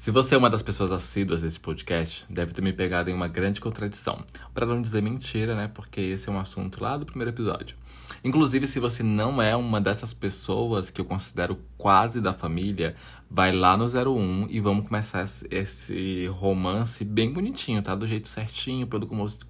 Se 0.00 0.10
você 0.10 0.34
é 0.34 0.38
uma 0.38 0.48
das 0.48 0.62
pessoas 0.62 0.90
assíduas 0.92 1.42
desse 1.42 1.60
podcast, 1.60 2.24
deve 2.30 2.54
ter 2.54 2.62
me 2.62 2.72
pegado 2.72 3.10
em 3.10 3.12
uma 3.12 3.28
grande 3.28 3.60
contradição. 3.60 4.24
Para 4.54 4.64
não 4.64 4.80
dizer 4.80 5.02
mentira, 5.02 5.54
né? 5.54 5.68
Porque 5.68 6.00
esse 6.00 6.26
é 6.26 6.32
um 6.32 6.40
assunto 6.40 6.82
lá 6.82 6.96
do 6.96 7.04
primeiro 7.04 7.30
episódio. 7.30 7.76
Inclusive, 8.24 8.66
se 8.66 8.80
você 8.80 9.02
não 9.02 9.42
é 9.42 9.54
uma 9.54 9.78
dessas 9.78 10.14
pessoas 10.14 10.88
que 10.88 11.02
eu 11.02 11.04
considero 11.04 11.58
quase 11.76 12.18
da 12.18 12.32
família, 12.32 12.96
vai 13.30 13.52
lá 13.52 13.76
no 13.76 13.84
01 13.84 14.46
e 14.48 14.58
vamos 14.58 14.88
começar 14.88 15.22
esse 15.50 16.26
romance 16.28 17.04
bem 17.04 17.30
bonitinho, 17.30 17.82
tá? 17.82 17.94
Do 17.94 18.08
jeito 18.08 18.26
certinho, 18.26 18.86
pelo, 18.86 19.06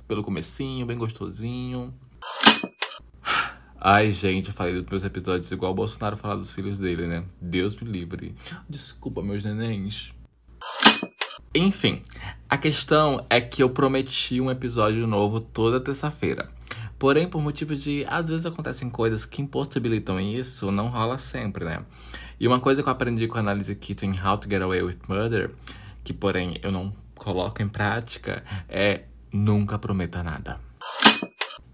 pelo 0.08 0.24
comecinho, 0.24 0.84
bem 0.84 0.98
gostosinho. 0.98 1.94
Ai, 3.80 4.10
gente, 4.10 4.48
eu 4.48 4.52
falei 4.52 4.74
dos 4.74 4.84
meus 4.84 5.04
episódios 5.04 5.52
igual 5.52 5.70
o 5.70 5.76
Bolsonaro 5.76 6.16
falar 6.16 6.34
dos 6.34 6.50
filhos 6.50 6.80
dele, 6.80 7.06
né? 7.06 7.24
Deus 7.40 7.76
me 7.76 7.88
livre. 7.88 8.34
Desculpa, 8.68 9.22
meus 9.22 9.44
nenéns. 9.44 10.12
Enfim, 11.52 12.02
a 12.48 12.56
questão 12.56 13.26
é 13.28 13.40
que 13.40 13.60
eu 13.60 13.70
prometi 13.70 14.40
um 14.40 14.52
episódio 14.52 15.04
novo 15.04 15.40
toda 15.40 15.80
terça-feira. 15.80 16.48
Porém, 16.96 17.28
por 17.28 17.42
motivos 17.42 17.82
de 17.82 18.06
às 18.08 18.28
vezes 18.28 18.46
acontecem 18.46 18.88
coisas 18.88 19.24
que 19.24 19.42
impossibilitam 19.42 20.20
isso, 20.20 20.70
não 20.70 20.86
rola 20.86 21.18
sempre, 21.18 21.64
né? 21.64 21.82
E 22.38 22.46
uma 22.46 22.60
coisa 22.60 22.84
que 22.84 22.88
eu 22.88 22.92
aprendi 22.92 23.26
com 23.26 23.36
a 23.36 23.40
análise 23.40 23.74
Keaton 23.74 24.06
em 24.06 24.20
How 24.20 24.38
to 24.38 24.48
Get 24.48 24.62
Away 24.62 24.82
with 24.82 24.98
Murder, 25.08 25.50
que 26.04 26.12
porém 26.12 26.56
eu 26.62 26.70
não 26.70 26.92
coloco 27.16 27.60
em 27.60 27.68
prática, 27.68 28.44
é 28.68 29.02
nunca 29.32 29.76
prometa 29.76 30.22
nada. 30.22 30.60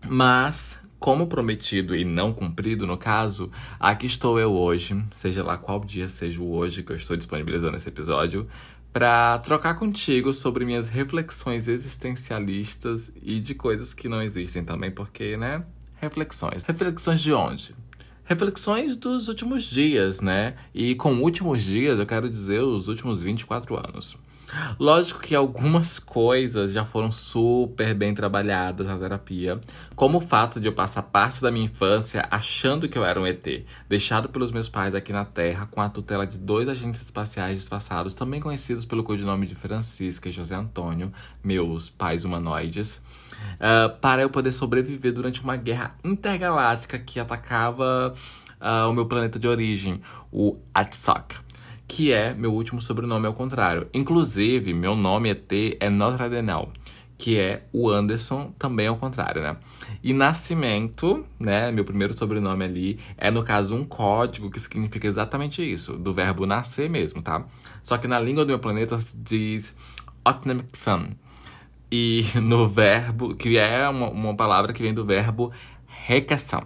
Mas, 0.09 0.83
como 0.99 1.27
prometido 1.27 1.95
e 1.95 2.05
não 2.05 2.33
cumprido 2.33 2.87
no 2.87 2.97
caso, 2.97 3.51
aqui 3.79 4.07
estou 4.07 4.41
eu 4.41 4.55
hoje, 4.55 5.05
seja 5.13 5.45
lá 5.45 5.59
qual 5.59 5.81
dia 5.81 6.09
seja 6.09 6.41
o 6.41 6.51
hoje 6.53 6.83
que 6.83 6.93
eu 6.93 6.97
estou 6.97 7.17
disponibilizando 7.17 7.77
esse 7.77 7.89
episódio, 7.89 8.49
para 8.97 9.39
trocar 9.41 9.75
contigo 9.75 10.33
sobre 10.33 10.65
minhas 10.65 10.89
reflexões 10.89 11.69
existencialistas 11.69 13.13
e 13.23 13.39
de 13.39 13.55
coisas 13.55 13.93
que 13.93 14.09
não 14.09 14.23
existem 14.23 14.65
também, 14.65 14.91
porque, 14.91 15.37
né? 15.37 15.63
Reflexões. 16.01 16.65
Reflexões 16.65 17.21
de 17.21 17.31
onde? 17.31 17.77
Reflexões 18.25 18.97
dos 18.97 19.29
últimos 19.29 19.65
dias, 19.65 20.23
né? 20.23 20.55
E 20.75 20.95
com 20.95 21.13
últimos 21.21 21.63
dias 21.63 21.99
eu 21.99 22.07
quero 22.07 22.27
dizer 22.31 22.63
os 22.63 22.89
últimos 22.89 23.21
24 23.21 23.77
anos. 23.77 24.17
Lógico 24.79 25.21
que 25.21 25.35
algumas 25.35 25.99
coisas 25.99 26.73
já 26.73 26.85
foram 26.85 27.11
super 27.11 27.95
bem 27.95 28.15
trabalhadas 28.15 28.87
na 28.87 28.97
terapia, 28.97 29.61
como 29.95 30.19
o 30.19 30.21
fato 30.21 30.61
de 30.61 30.67
eu 30.67 30.73
passar 30.73 31.03
parte 31.03 31.43
da 31.43 31.51
minha 31.51 31.65
infância 31.65 32.27
achando 32.31 32.89
que 32.89 32.97
eu 32.97 33.05
era 33.05 33.21
um 33.21 33.27
ET, 33.27 33.45
deixado 33.89 34.29
pelos 34.29 34.53
meus 34.53 34.69
pais 34.69 34.95
aqui 34.95 35.13
na 35.13 35.25
Terra 35.25 35.67
com 35.67 35.81
a 35.81 35.89
tutela 35.89 36.27
de 36.27 36.39
dois 36.39 36.69
agentes 36.69 37.03
espaciais 37.03 37.59
disfarçados, 37.59 38.15
também 38.15 38.41
conhecidos 38.41 38.85
pelo 38.85 39.03
codinome 39.03 39.47
de 39.47 39.55
Francisca 39.55 40.29
e 40.29 40.33
José 40.33 40.55
Antônio, 40.55 41.13
meus 41.43 41.91
pais 41.91 42.25
humanoides, 42.25 43.03
uh, 43.55 43.99
para 44.01 44.23
eu 44.23 44.31
poder 44.31 44.53
sobreviver 44.53 45.13
durante 45.13 45.43
uma 45.43 45.57
guerra 45.57 45.97
intergaláctica 46.05 46.99
que 46.99 47.19
atacava 47.19 48.15
uh, 48.61 48.89
o 48.89 48.93
meu 48.93 49.07
planeta 49.07 49.39
de 49.39 49.49
origem, 49.49 50.01
o 50.31 50.57
Atsak 50.73 51.46
que 51.89 52.13
é 52.13 52.35
meu 52.35 52.53
último 52.53 52.81
sobrenome 52.81 53.27
ao 53.27 53.33
contrário. 53.33 53.89
Inclusive, 53.95 54.75
meu 54.75 54.97
nome 54.97 55.31
ET 55.31 55.53
é 55.79 55.89
Nostradenal, 55.89 56.73
que 57.17 57.39
é 57.39 57.65
o 57.73 57.89
Anderson 57.89 58.53
também 58.59 58.87
ao 58.87 58.97
contrário, 58.97 59.43
né? 59.43 59.57
E 60.03 60.13
nascimento, 60.13 61.25
né, 61.39 61.71
meu 61.71 61.85
primeiro 61.85 62.17
sobrenome 62.17 62.65
ali, 62.65 63.01
é 63.17 63.31
no 63.31 63.43
caso 63.43 63.75
um 63.75 63.85
código 63.85 64.51
que 64.51 64.61
significa 64.61 65.07
exatamente 65.07 65.63
isso, 65.63 65.95
do 65.95 66.13
verbo 66.13 66.45
nascer 66.45 66.91
mesmo, 66.91 67.23
tá? 67.23 67.45
Só 67.83 67.97
que 67.97 68.09
na 68.09 68.19
língua 68.19 68.45
do 68.45 68.49
meu 68.49 68.59
planeta 68.59 68.99
diz 69.15 69.75
Otnemxan. 70.25 71.11
E 71.91 72.25
no 72.43 72.69
verbo, 72.69 73.35
que 73.35 73.57
é 73.57 73.89
uma, 73.89 74.11
uma 74.11 74.35
palavra 74.35 74.73
que 74.73 74.83
vem 74.83 74.93
do 74.93 75.05
verbo 75.05 75.53
recação 75.87 76.63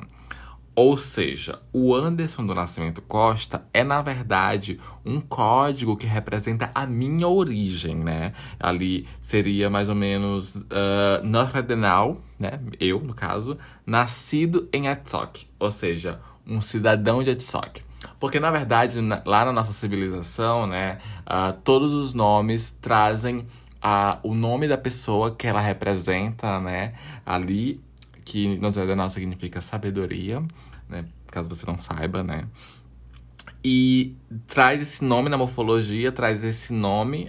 ou 0.81 0.97
seja, 0.97 1.61
o 1.75 1.95
Anderson 1.95 2.47
do 2.47 2.55
Nascimento 2.55 3.03
Costa 3.03 3.67
é, 3.71 3.85
na 3.85 4.01
verdade, 4.01 4.81
um 5.05 5.21
código 5.21 5.95
que 5.95 6.07
representa 6.07 6.71
a 6.75 6.87
minha 6.87 7.29
origem, 7.29 7.97
né? 7.97 8.33
Ali 8.59 9.07
seria 9.21 9.69
mais 9.69 9.91
ou 9.91 9.95
menos 9.95 10.57
uh, 10.57 11.23
Northredenal, 11.23 12.23
né? 12.39 12.59
Eu, 12.81 12.99
no 12.99 13.13
caso, 13.13 13.59
nascido 13.85 14.71
em 14.73 14.89
Atsok, 14.89 15.47
ou 15.59 15.71
seja, 15.71 16.19
um 16.47 16.63
cidadão 16.63 17.23
de 17.23 17.33
Atsok. 17.33 17.83
Porque, 18.19 18.41
na 18.41 18.51
verdade, 18.51 19.03
na, 19.03 19.23
lá 19.27 19.45
na 19.45 19.53
nossa 19.53 19.75
civilização, 19.75 20.67
né, 20.67 20.97
uh, 21.27 21.53
todos 21.63 21.93
os 21.93 22.15
nomes 22.15 22.71
trazem 22.71 23.41
uh, 23.85 24.19
o 24.23 24.35
nome 24.35 24.67
da 24.67 24.79
pessoa 24.79 25.35
que 25.35 25.47
ela 25.47 25.61
representa, 25.61 26.59
né, 26.59 26.95
ali 27.27 27.83
que 28.31 28.47
no 28.59 28.71
Zé 28.71 28.83
significa 29.09 29.61
sabedoria, 29.61 30.41
né? 30.89 31.05
Caso 31.33 31.49
você 31.49 31.67
não 31.67 31.81
saiba, 31.81 32.23
né? 32.23 32.47
E 33.65 34.15
traz 34.47 34.81
esse 34.81 35.05
nome 35.05 35.29
na 35.29 35.37
morfologia, 35.37 36.13
traz 36.13 36.45
esse 36.45 36.73
nome, 36.73 37.29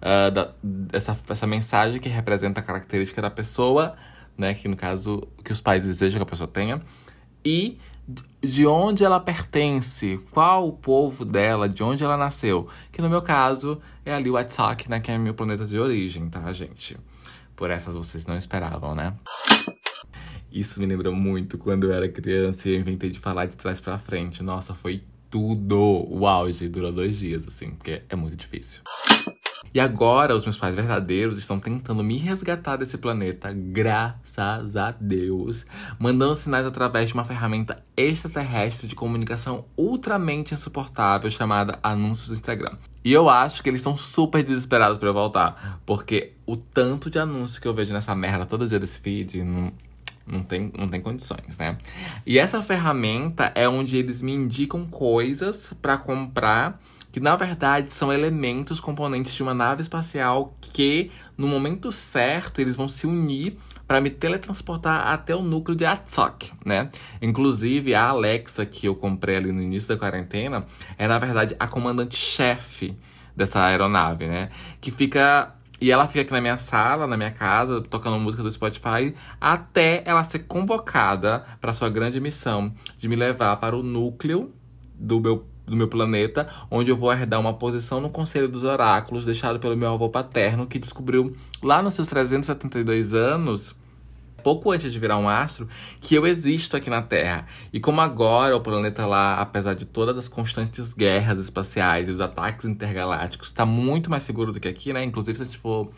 uh, 0.00 0.32
da, 0.32 0.52
essa, 0.92 1.16
essa 1.28 1.46
mensagem 1.46 2.00
que 2.00 2.08
representa 2.08 2.58
a 2.58 2.62
característica 2.62 3.22
da 3.22 3.30
pessoa, 3.30 3.94
né? 4.36 4.52
Que 4.52 4.66
no 4.66 4.76
caso, 4.76 5.28
que 5.44 5.52
os 5.52 5.60
pais 5.60 5.84
desejam 5.84 6.18
que 6.18 6.24
a 6.24 6.26
pessoa 6.26 6.48
tenha. 6.48 6.82
E 7.44 7.78
de 8.42 8.66
onde 8.66 9.04
ela 9.04 9.20
pertence, 9.20 10.18
qual 10.32 10.66
o 10.66 10.72
povo 10.72 11.24
dela, 11.24 11.68
de 11.68 11.84
onde 11.84 12.02
ela 12.02 12.16
nasceu. 12.16 12.68
Que 12.90 13.00
no 13.00 13.08
meu 13.08 13.22
caso 13.22 13.80
é 14.04 14.12
ali 14.12 14.28
o 14.28 14.32
WhatsApp, 14.32 14.90
né? 14.90 14.98
Que 14.98 15.12
é 15.12 15.18
meu 15.18 15.34
planeta 15.34 15.64
de 15.64 15.78
origem, 15.78 16.28
tá, 16.28 16.52
gente? 16.52 16.98
Por 17.54 17.70
essas 17.70 17.94
vocês 17.94 18.26
não 18.26 18.36
esperavam, 18.36 18.92
né? 18.92 19.14
Isso 20.52 20.78
me 20.80 20.86
lembra 20.86 21.10
muito 21.10 21.56
quando 21.56 21.84
eu 21.84 21.92
era 21.92 22.08
criança 22.08 22.68
e 22.68 22.74
eu 22.74 22.80
inventei 22.80 23.10
de 23.10 23.18
falar 23.18 23.46
de 23.46 23.56
trás 23.56 23.80
para 23.80 23.96
frente. 23.98 24.42
Nossa, 24.42 24.74
foi 24.74 25.02
tudo 25.30 26.06
o 26.10 26.26
auge. 26.26 26.68
Durou 26.68 26.92
dois 26.92 27.16
dias, 27.16 27.46
assim, 27.46 27.70
porque 27.70 28.02
é 28.08 28.14
muito 28.14 28.36
difícil. 28.36 28.82
E 29.74 29.80
agora, 29.80 30.36
os 30.36 30.44
meus 30.44 30.58
pais 30.58 30.74
verdadeiros 30.74 31.38
estão 31.38 31.58
tentando 31.58 32.04
me 32.04 32.18
resgatar 32.18 32.76
desse 32.76 32.98
planeta, 32.98 33.50
graças 33.54 34.76
a 34.76 34.90
Deus, 34.90 35.64
mandando 35.98 36.34
sinais 36.34 36.66
através 36.66 37.08
de 37.08 37.14
uma 37.14 37.24
ferramenta 37.24 37.82
extraterrestre 37.96 38.86
de 38.86 38.94
comunicação 38.94 39.64
ultramente 39.74 40.52
insuportável 40.52 41.30
chamada 41.30 41.78
Anúncios 41.82 42.28
do 42.28 42.34
Instagram. 42.34 42.76
E 43.02 43.10
eu 43.14 43.30
acho 43.30 43.62
que 43.62 43.70
eles 43.70 43.80
estão 43.80 43.96
super 43.96 44.44
desesperados 44.44 44.98
para 44.98 45.08
eu 45.08 45.14
voltar, 45.14 45.80
porque 45.86 46.34
o 46.44 46.54
tanto 46.54 47.08
de 47.08 47.18
anúncios 47.18 47.58
que 47.58 47.66
eu 47.66 47.72
vejo 47.72 47.94
nessa 47.94 48.14
merda 48.14 48.44
todo 48.44 48.68
dia 48.68 48.78
desse 48.78 48.98
feed. 48.98 49.42
Não 49.42 49.72
não 50.26 50.42
tem, 50.42 50.72
não 50.76 50.88
tem 50.88 51.00
condições, 51.00 51.58
né? 51.58 51.76
E 52.26 52.38
essa 52.38 52.62
ferramenta 52.62 53.52
é 53.54 53.68
onde 53.68 53.96
eles 53.96 54.22
me 54.22 54.32
indicam 54.32 54.86
coisas 54.86 55.72
para 55.80 55.96
comprar 55.98 56.80
que 57.12 57.20
na 57.20 57.36
verdade 57.36 57.92
são 57.92 58.10
elementos 58.10 58.80
componentes 58.80 59.34
de 59.34 59.42
uma 59.42 59.52
nave 59.52 59.82
espacial 59.82 60.56
que 60.62 61.10
no 61.36 61.46
momento 61.46 61.92
certo 61.92 62.60
eles 62.60 62.74
vão 62.74 62.88
se 62.88 63.06
unir 63.06 63.58
para 63.86 64.00
me 64.00 64.08
teletransportar 64.08 65.08
até 65.08 65.36
o 65.36 65.42
núcleo 65.42 65.76
de 65.76 65.84
Atsok, 65.84 66.50
né? 66.64 66.90
Inclusive 67.20 67.94
a 67.94 68.08
Alexa 68.08 68.64
que 68.64 68.86
eu 68.86 68.94
comprei 68.94 69.36
ali 69.36 69.52
no 69.52 69.60
início 69.60 69.90
da 69.90 69.98
quarentena 69.98 70.64
é 70.96 71.06
na 71.06 71.18
verdade 71.18 71.54
a 71.60 71.68
comandante-chefe 71.68 72.96
dessa 73.36 73.62
aeronave, 73.62 74.26
né? 74.26 74.48
Que 74.80 74.90
fica 74.90 75.54
e 75.82 75.90
ela 75.90 76.06
fica 76.06 76.20
aqui 76.20 76.30
na 76.30 76.40
minha 76.40 76.58
sala, 76.58 77.08
na 77.08 77.16
minha 77.16 77.32
casa, 77.32 77.80
tocando 77.80 78.16
música 78.16 78.40
do 78.40 78.48
Spotify, 78.48 79.12
até 79.40 80.00
ela 80.06 80.22
ser 80.22 80.38
convocada 80.40 81.44
para 81.60 81.72
sua 81.72 81.88
grande 81.88 82.20
missão 82.20 82.72
de 82.96 83.08
me 83.08 83.16
levar 83.16 83.56
para 83.56 83.76
o 83.76 83.82
núcleo 83.82 84.52
do 84.94 85.20
meu 85.20 85.44
do 85.66 85.76
meu 85.76 85.88
planeta, 85.88 86.48
onde 86.70 86.90
eu 86.90 86.96
vou 86.96 87.12
herdar 87.12 87.40
uma 87.40 87.54
posição 87.54 88.00
no 88.00 88.10
Conselho 88.10 88.48
dos 88.48 88.62
Oráculos, 88.64 89.26
deixado 89.26 89.58
pelo 89.58 89.76
meu 89.76 89.92
avô 89.92 90.08
paterno, 90.08 90.66
que 90.66 90.78
descobriu 90.78 91.36
lá 91.62 91.80
nos 91.80 91.94
seus 91.94 92.08
372 92.08 93.14
anos 93.14 93.74
pouco 94.42 94.70
antes 94.70 94.92
de 94.92 94.98
virar 94.98 95.18
um 95.18 95.28
astro, 95.28 95.68
que 96.00 96.14
eu 96.14 96.26
existo 96.26 96.76
aqui 96.76 96.90
na 96.90 97.02
Terra. 97.02 97.46
E 97.72 97.80
como 97.80 98.00
agora 98.00 98.56
o 98.56 98.60
planeta 98.60 99.06
lá, 99.06 99.40
apesar 99.40 99.74
de 99.74 99.84
todas 99.84 100.18
as 100.18 100.28
constantes 100.28 100.92
guerras 100.92 101.38
espaciais 101.38 102.08
e 102.08 102.12
os 102.12 102.20
ataques 102.20 102.64
intergalácticos, 102.64 103.48
está 103.48 103.64
muito 103.64 104.10
mais 104.10 104.22
seguro 104.22 104.52
do 104.52 104.60
que 104.60 104.68
aqui, 104.68 104.92
né? 104.92 105.02
Inclusive, 105.04 105.36
se 105.36 105.42
a 105.42 105.46
gente 105.46 105.58
for 105.58 105.90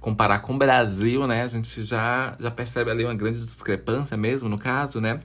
comparar 0.00 0.40
com 0.40 0.54
o 0.54 0.58
Brasil, 0.58 1.26
né? 1.26 1.42
A 1.42 1.46
gente 1.48 1.84
já, 1.84 2.36
já 2.38 2.50
percebe 2.50 2.90
ali 2.90 3.04
uma 3.04 3.14
grande 3.14 3.44
discrepância 3.44 4.16
mesmo, 4.16 4.48
no 4.48 4.58
caso, 4.58 5.00
né? 5.00 5.20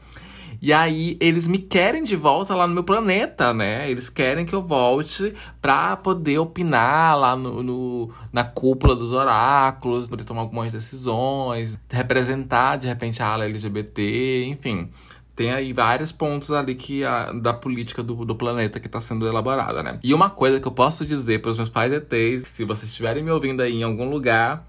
E 0.61 0.73
aí 0.73 1.17
eles 1.19 1.47
me 1.47 1.57
querem 1.57 2.03
de 2.03 2.15
volta 2.15 2.55
lá 2.55 2.67
no 2.67 2.73
meu 2.73 2.83
planeta, 2.83 3.53
né? 3.53 3.89
Eles 3.89 4.09
querem 4.09 4.45
que 4.45 4.55
eu 4.55 4.61
volte 4.61 5.33
pra 5.61 5.95
poder 5.95 6.39
opinar 6.39 7.17
lá 7.17 7.35
no, 7.35 7.61
no 7.61 8.11
na 8.31 8.43
cúpula 8.43 8.95
dos 8.95 9.11
oráculos, 9.11 10.09
poder 10.09 10.23
tomar 10.23 10.41
algumas 10.41 10.71
decisões, 10.71 11.77
representar 11.89 12.77
de 12.77 12.87
repente 12.87 13.21
a 13.21 13.27
ala 13.27 13.45
LGBT, 13.45 14.45
enfim 14.45 14.89
tem 15.37 15.51
aí 15.51 15.71
vários 15.71 16.11
pontos 16.11 16.51
ali 16.51 16.73
que 16.73 17.05
a, 17.05 17.31
da 17.31 17.53
política 17.53 18.01
do, 18.01 18.25
do 18.25 18.35
planeta 18.35 18.79
que 18.79 18.87
está 18.87 18.99
sendo 18.99 19.27
elaborada, 19.27 19.83
né? 19.83 19.99
E 20.03 20.11
uma 20.11 20.31
coisa 20.31 20.59
que 20.59 20.67
eu 20.67 20.71
posso 20.71 21.05
dizer 21.05 21.43
para 21.43 21.51
os 21.51 21.57
meus 21.57 21.69
pais 21.69 21.93
ETs, 21.93 22.47
se 22.47 22.65
vocês 22.65 22.89
estiverem 22.89 23.23
me 23.23 23.29
ouvindo 23.29 23.61
aí 23.61 23.71
em 23.73 23.83
algum 23.83 24.09
lugar, 24.09 24.67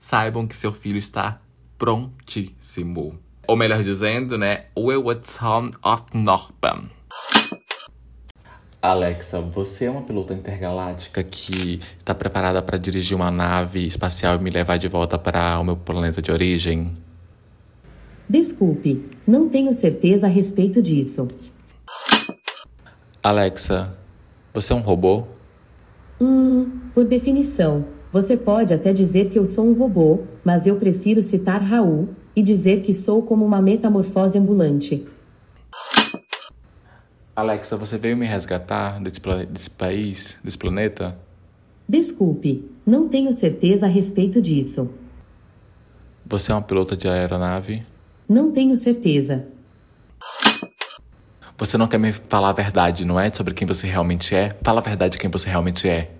saibam 0.00 0.48
que 0.48 0.56
seu 0.56 0.72
filho 0.72 0.98
está 0.98 1.40
prontíssimo. 1.78 3.20
Ou 3.50 3.56
melhor 3.56 3.82
dizendo, 3.82 4.38
né? 4.38 4.66
Wewatson 4.78 5.72
of 5.82 6.04
Norpan. 6.14 6.84
Alexa, 8.80 9.40
você 9.40 9.86
é 9.86 9.90
uma 9.90 10.02
pilota 10.02 10.32
intergaláctica 10.32 11.24
que 11.24 11.80
está 11.98 12.14
preparada 12.14 12.62
para 12.62 12.78
dirigir 12.78 13.16
uma 13.16 13.28
nave 13.28 13.84
espacial 13.84 14.36
e 14.36 14.38
me 14.38 14.50
levar 14.50 14.76
de 14.76 14.86
volta 14.86 15.18
para 15.18 15.58
o 15.58 15.64
meu 15.64 15.76
planeta 15.76 16.22
de 16.22 16.30
origem? 16.30 16.94
Desculpe, 18.28 19.04
não 19.26 19.48
tenho 19.48 19.74
certeza 19.74 20.28
a 20.28 20.30
respeito 20.30 20.80
disso. 20.80 21.26
Alexa, 23.20 23.98
você 24.54 24.72
é 24.72 24.76
um 24.76 24.80
robô? 24.80 25.24
Hum, 26.20 26.70
por 26.94 27.04
definição. 27.04 27.84
Você 28.12 28.36
pode 28.36 28.72
até 28.72 28.92
dizer 28.92 29.28
que 29.28 29.40
eu 29.40 29.44
sou 29.44 29.66
um 29.66 29.72
robô, 29.72 30.20
mas 30.44 30.68
eu 30.68 30.76
prefiro 30.76 31.20
citar 31.20 31.60
Raul 31.60 32.10
e 32.40 32.42
dizer 32.42 32.82
que 32.82 32.94
sou 32.94 33.22
como 33.22 33.44
uma 33.44 33.60
metamorfose 33.60 34.38
ambulante. 34.38 35.06
Alexa, 37.36 37.76
você 37.76 37.96
veio 37.98 38.16
me 38.16 38.26
resgatar 38.26 39.00
desse, 39.00 39.20
desse 39.48 39.70
país, 39.70 40.38
desse 40.42 40.58
planeta? 40.58 41.16
Desculpe, 41.88 42.64
não 42.84 43.08
tenho 43.08 43.32
certeza 43.32 43.86
a 43.86 43.88
respeito 43.88 44.40
disso. 44.40 44.98
Você 46.26 46.50
é 46.50 46.54
uma 46.54 46.62
pilota 46.62 46.96
de 46.96 47.08
aeronave? 47.08 47.82
Não 48.28 48.50
tenho 48.50 48.76
certeza. 48.76 49.48
Você 51.58 51.76
não 51.76 51.86
quer 51.86 51.98
me 51.98 52.12
falar 52.12 52.50
a 52.50 52.54
verdade, 52.54 53.04
não 53.04 53.20
é? 53.20 53.30
Sobre 53.32 53.52
quem 53.52 53.66
você 53.66 53.86
realmente 53.86 54.34
é? 54.34 54.56
Fala 54.62 54.80
a 54.80 54.84
verdade 54.84 55.18
quem 55.18 55.30
você 55.30 55.48
realmente 55.48 55.88
é. 55.88 56.10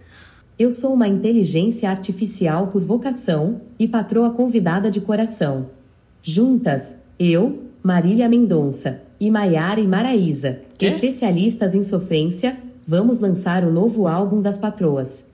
Eu 0.59 0.71
sou 0.71 0.93
uma 0.93 1.09
inteligência 1.09 1.89
artificial 1.89 2.67
por 2.67 2.83
vocação 2.83 3.63
e 3.79 3.89
patroa 3.89 4.31
convidada 4.31 4.91
de 4.91 5.01
coração. 5.01 5.80
Juntas, 6.23 6.99
eu, 7.19 7.71
Marília 7.83 8.29
Mendonça 8.29 9.03
e 9.19 9.31
Maiara 9.31 9.81
e 9.81 9.87
Maraísa, 9.87 10.61
especialistas 10.79 11.75
em 11.75 11.83
sofrência, 11.83 12.59
vamos 12.87 13.19
lançar 13.19 13.65
o 13.65 13.73
novo 13.73 14.07
álbum 14.07 14.43
das 14.43 14.59
patroas. 14.59 15.31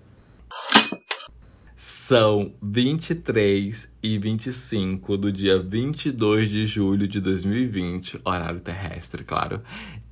São 1.76 2.52
23 2.62 3.92
e 4.00 4.16
25 4.16 5.16
do 5.16 5.32
dia 5.32 5.60
22 5.60 6.48
de 6.48 6.64
julho 6.64 7.08
de 7.08 7.20
2020, 7.20 8.20
horário 8.24 8.60
terrestre, 8.60 9.24
claro. 9.24 9.60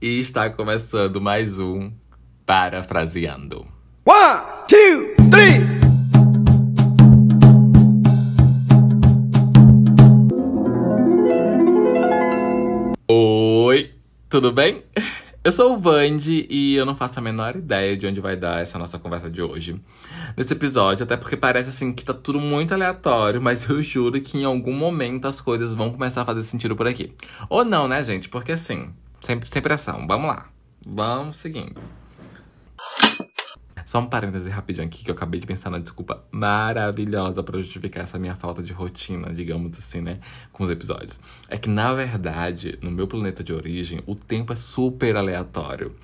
E 0.03 0.19
está 0.19 0.51
começando 0.51 1.21
mais 1.21 1.61
um 1.61 1.93
Parafraseando. 2.45 3.65
One, 4.05 4.43
two, 4.69 5.31
three! 5.31 5.64
Tudo 14.35 14.51
bem? 14.51 14.83
Eu 15.45 15.53
sou 15.53 15.75
o 15.75 15.79
Vande 15.79 16.45
e 16.51 16.75
eu 16.75 16.85
não 16.85 16.97
faço 16.97 17.21
a 17.21 17.23
menor 17.23 17.55
ideia 17.55 17.97
de 17.97 18.05
onde 18.05 18.21
vai 18.21 18.37
dar 18.37 18.61
essa 18.61 18.77
nossa 18.77 18.99
conversa 18.99 19.31
de 19.31 19.41
hoje. 19.41 19.81
Nesse 20.37 20.53
episódio, 20.53 21.05
até 21.05 21.17
porque 21.17 21.37
parece 21.37 21.69
assim 21.69 21.93
que 21.93 22.05
tá 22.05 22.13
tudo 22.13 22.41
muito 22.41 22.75
aleatório, 22.75 23.41
mas 23.41 23.69
eu 23.71 23.81
juro 23.81 24.21
que 24.21 24.37
em 24.37 24.43
algum 24.43 24.73
momento 24.73 25.29
as 25.29 25.41
coisas 25.41 25.73
vão 25.73 25.93
começar 25.93 26.23
a 26.23 26.25
fazer 26.25 26.43
sentido 26.43 26.75
por 26.75 26.89
aqui. 26.89 27.13
Ou 27.49 27.65
não, 27.65 27.87
né, 27.87 28.03
gente? 28.03 28.29
Porque 28.29 28.51
assim, 28.51 28.93
sem, 29.21 29.41
sem 29.49 29.63
pressão. 29.63 30.05
Vamos 30.05 30.27
lá. 30.27 30.49
Vamos 30.85 31.37
seguindo. 31.37 31.81
Só 33.95 34.01
um 34.01 34.07
parêntese 34.07 34.51
rapidinho 34.51 34.89
aqui 34.89 35.05
que 35.05 35.11
eu 35.13 35.15
acabei 35.15 35.39
de 35.39 35.47
pensar 35.47 35.71
na 35.71 35.79
desculpa 35.79 36.25
maravilhosa 36.33 37.45
para 37.45 37.61
justificar 37.61 38.03
essa 38.03 38.19
minha 38.19 38.35
falta 38.35 38.61
de 38.61 38.73
rotina, 38.73 39.33
digamos 39.33 39.79
assim, 39.79 40.01
né? 40.01 40.19
Com 40.51 40.65
os 40.65 40.71
episódios. 40.71 41.21
É 41.49 41.57
que, 41.57 41.69
na 41.69 41.95
verdade, 41.95 42.77
no 42.83 42.91
meu 42.91 43.07
planeta 43.07 43.45
de 43.45 43.53
origem, 43.53 44.03
o 44.05 44.17
tempo 44.17 44.53
é 44.53 44.57
super 44.57 45.15
aleatório. 45.15 45.95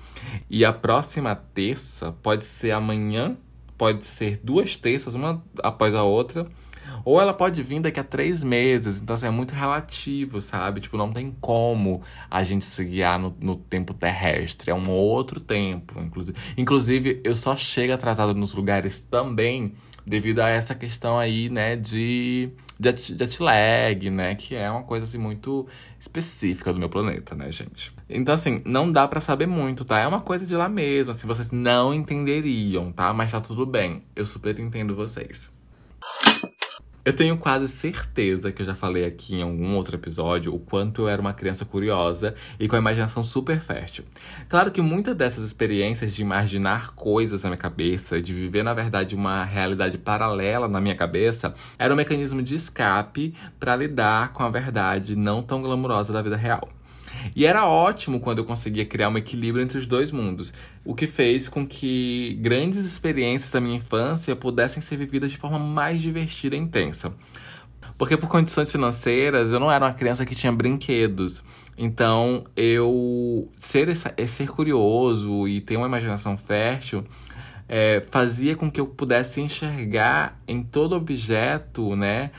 E 0.49 0.63
a 0.63 0.71
próxima 0.71 1.35
terça 1.35 2.13
pode 2.23 2.45
ser 2.45 2.71
amanhã, 2.71 3.35
pode 3.77 4.05
ser 4.05 4.39
duas 4.41 4.77
terças, 4.77 5.13
uma 5.13 5.43
após 5.61 5.93
a 5.93 6.01
outra 6.01 6.47
ou 7.03 7.19
ela 7.19 7.33
pode 7.33 7.61
vir 7.61 7.81
daqui 7.81 7.99
a 7.99 8.03
três 8.03 8.43
meses. 8.43 8.99
Então, 8.99 9.13
assim, 9.13 9.27
é 9.27 9.31
muito 9.31 9.53
relativo, 9.53 10.39
sabe? 10.41 10.81
Tipo, 10.81 10.97
não 10.97 11.11
tem 11.11 11.35
como 11.39 12.01
a 12.29 12.43
gente 12.43 12.65
se 12.65 12.83
guiar 12.83 13.19
no, 13.19 13.35
no 13.39 13.55
tempo 13.55 13.93
terrestre. 13.93 14.71
É 14.71 14.73
um 14.73 14.89
outro 14.89 15.39
tempo, 15.39 15.99
inclusive. 15.99 16.37
Inclusive, 16.57 17.21
eu 17.23 17.35
só 17.35 17.55
chego 17.55 17.93
atrasado 17.93 18.33
nos 18.33 18.53
lugares 18.53 18.99
também 18.99 19.73
devido 20.05 20.39
a 20.39 20.49
essa 20.49 20.73
questão 20.73 21.17
aí, 21.17 21.49
né, 21.49 21.75
de, 21.75 22.51
de, 22.79 22.95
jet 22.95 23.41
lag, 23.41 24.09
né, 24.09 24.35
que 24.35 24.55
é 24.55 24.69
uma 24.69 24.83
coisa, 24.83 25.05
assim, 25.05 25.17
muito 25.17 25.67
específica 25.99 26.73
do 26.73 26.79
meu 26.79 26.89
planeta, 26.89 27.35
né, 27.35 27.51
gente. 27.51 27.93
Então, 28.09 28.33
assim, 28.33 28.61
não 28.65 28.91
dá 28.91 29.07
para 29.07 29.19
saber 29.19 29.47
muito, 29.47 29.85
tá? 29.85 29.99
É 29.99 30.07
uma 30.07 30.21
coisa 30.21 30.45
de 30.45 30.55
lá 30.55 30.67
mesmo, 30.67 31.11
assim, 31.11 31.27
vocês 31.27 31.51
não 31.51 31.93
entenderiam, 31.93 32.91
tá? 32.91 33.13
Mas 33.13 33.31
tá 33.31 33.39
tudo 33.39 33.65
bem, 33.65 34.03
eu 34.15 34.25
super 34.25 34.57
entendo 34.59 34.95
vocês. 34.95 35.51
Eu 37.03 37.13
tenho 37.13 37.35
quase 37.35 37.67
certeza 37.67 38.51
que 38.51 38.61
eu 38.61 38.65
já 38.65 38.75
falei 38.75 39.05
aqui 39.05 39.35
em 39.35 39.41
algum 39.41 39.73
outro 39.75 39.95
episódio 39.95 40.53
o 40.53 40.59
quanto 40.59 41.01
eu 41.01 41.09
era 41.09 41.19
uma 41.19 41.33
criança 41.33 41.65
curiosa 41.65 42.35
e 42.59 42.67
com 42.67 42.75
a 42.75 42.79
imaginação 42.79 43.23
super 43.23 43.59
fértil. 43.59 44.05
Claro 44.47 44.69
que 44.69 44.83
muitas 44.83 45.15
dessas 45.15 45.43
experiências 45.43 46.13
de 46.13 46.21
imaginar 46.21 46.93
coisas 46.93 47.41
na 47.41 47.49
minha 47.49 47.57
cabeça, 47.57 48.21
de 48.21 48.35
viver 48.35 48.61
na 48.61 48.75
verdade 48.75 49.15
uma 49.15 49.43
realidade 49.43 49.97
paralela 49.97 50.67
na 50.67 50.79
minha 50.79 50.95
cabeça, 50.95 51.55
era 51.79 51.91
um 51.91 51.97
mecanismo 51.97 52.43
de 52.43 52.53
escape 52.53 53.33
para 53.59 53.75
lidar 53.75 54.31
com 54.31 54.43
a 54.43 54.49
verdade 54.49 55.15
não 55.15 55.41
tão 55.41 55.59
glamurosa 55.59 56.13
da 56.13 56.21
vida 56.21 56.37
real. 56.37 56.69
E 57.35 57.45
era 57.45 57.67
ótimo 57.67 58.19
quando 58.19 58.39
eu 58.39 58.45
conseguia 58.45 58.85
criar 58.85 59.09
um 59.09 59.17
equilíbrio 59.17 59.63
entre 59.63 59.77
os 59.77 59.85
dois 59.85 60.11
mundos, 60.11 60.53
o 60.83 60.95
que 60.95 61.07
fez 61.07 61.47
com 61.47 61.65
que 61.65 62.37
grandes 62.41 62.85
experiências 62.85 63.51
da 63.51 63.59
minha 63.59 63.75
infância 63.75 64.35
pudessem 64.35 64.81
ser 64.81 64.97
vividas 64.97 65.31
de 65.31 65.37
forma 65.37 65.59
mais 65.59 66.01
divertida 66.01 66.55
e 66.55 66.59
intensa. 66.59 67.13
Porque 67.97 68.17
por 68.17 68.27
condições 68.27 68.71
financeiras, 68.71 69.53
eu 69.53 69.59
não 69.59 69.71
era 69.71 69.85
uma 69.85 69.93
criança 69.93 70.25
que 70.25 70.33
tinha 70.33 70.51
brinquedos. 70.51 71.43
Então, 71.77 72.45
eu 72.55 73.47
ser, 73.57 73.95
ser 73.95 74.47
curioso 74.47 75.47
e 75.47 75.61
ter 75.61 75.77
uma 75.77 75.85
imaginação 75.85 76.35
fértil 76.35 77.05
é, 77.69 78.03
fazia 78.11 78.53
com 78.53 78.69
que 78.69 78.81
eu 78.81 78.85
pudesse 78.85 79.39
enxergar 79.39 80.37
em 80.45 80.61
todo 80.61 80.93
objeto, 80.93 81.95
né? 81.95 82.31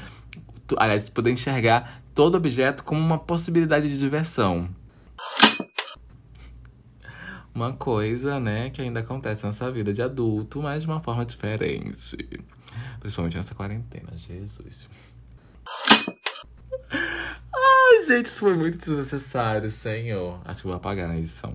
Aliás, 0.77 1.09
poder 1.09 1.31
enxergar 1.31 2.02
todo 2.15 2.37
objeto 2.37 2.85
como 2.85 3.01
uma 3.01 3.19
possibilidade 3.19 3.89
de 3.89 3.99
diversão. 3.99 4.69
Uma 7.55 7.73
coisa, 7.75 8.41
né, 8.41 8.71
que 8.71 8.81
ainda 8.81 9.01
acontece 9.01 9.45
nessa 9.45 9.71
vida 9.71 9.93
de 9.93 10.01
adulto, 10.01 10.63
mas 10.63 10.83
de 10.83 10.89
uma 10.89 11.01
forma 11.01 11.25
diferente. 11.25 12.17
Principalmente 12.99 13.37
nessa 13.37 13.55
quarentena, 13.55 14.11
Jesus. 14.17 14.89
Ai, 16.91 18.05
gente, 18.07 18.27
isso 18.27 18.41
foi 18.41 18.57
muito 18.57 18.79
desnecessário, 18.79 19.71
senhor. 19.71 20.41
Acho 20.45 20.61
que 20.61 20.67
vou 20.67 20.77
apagar 20.77 21.09
na 21.09 21.19
edição. 21.19 21.55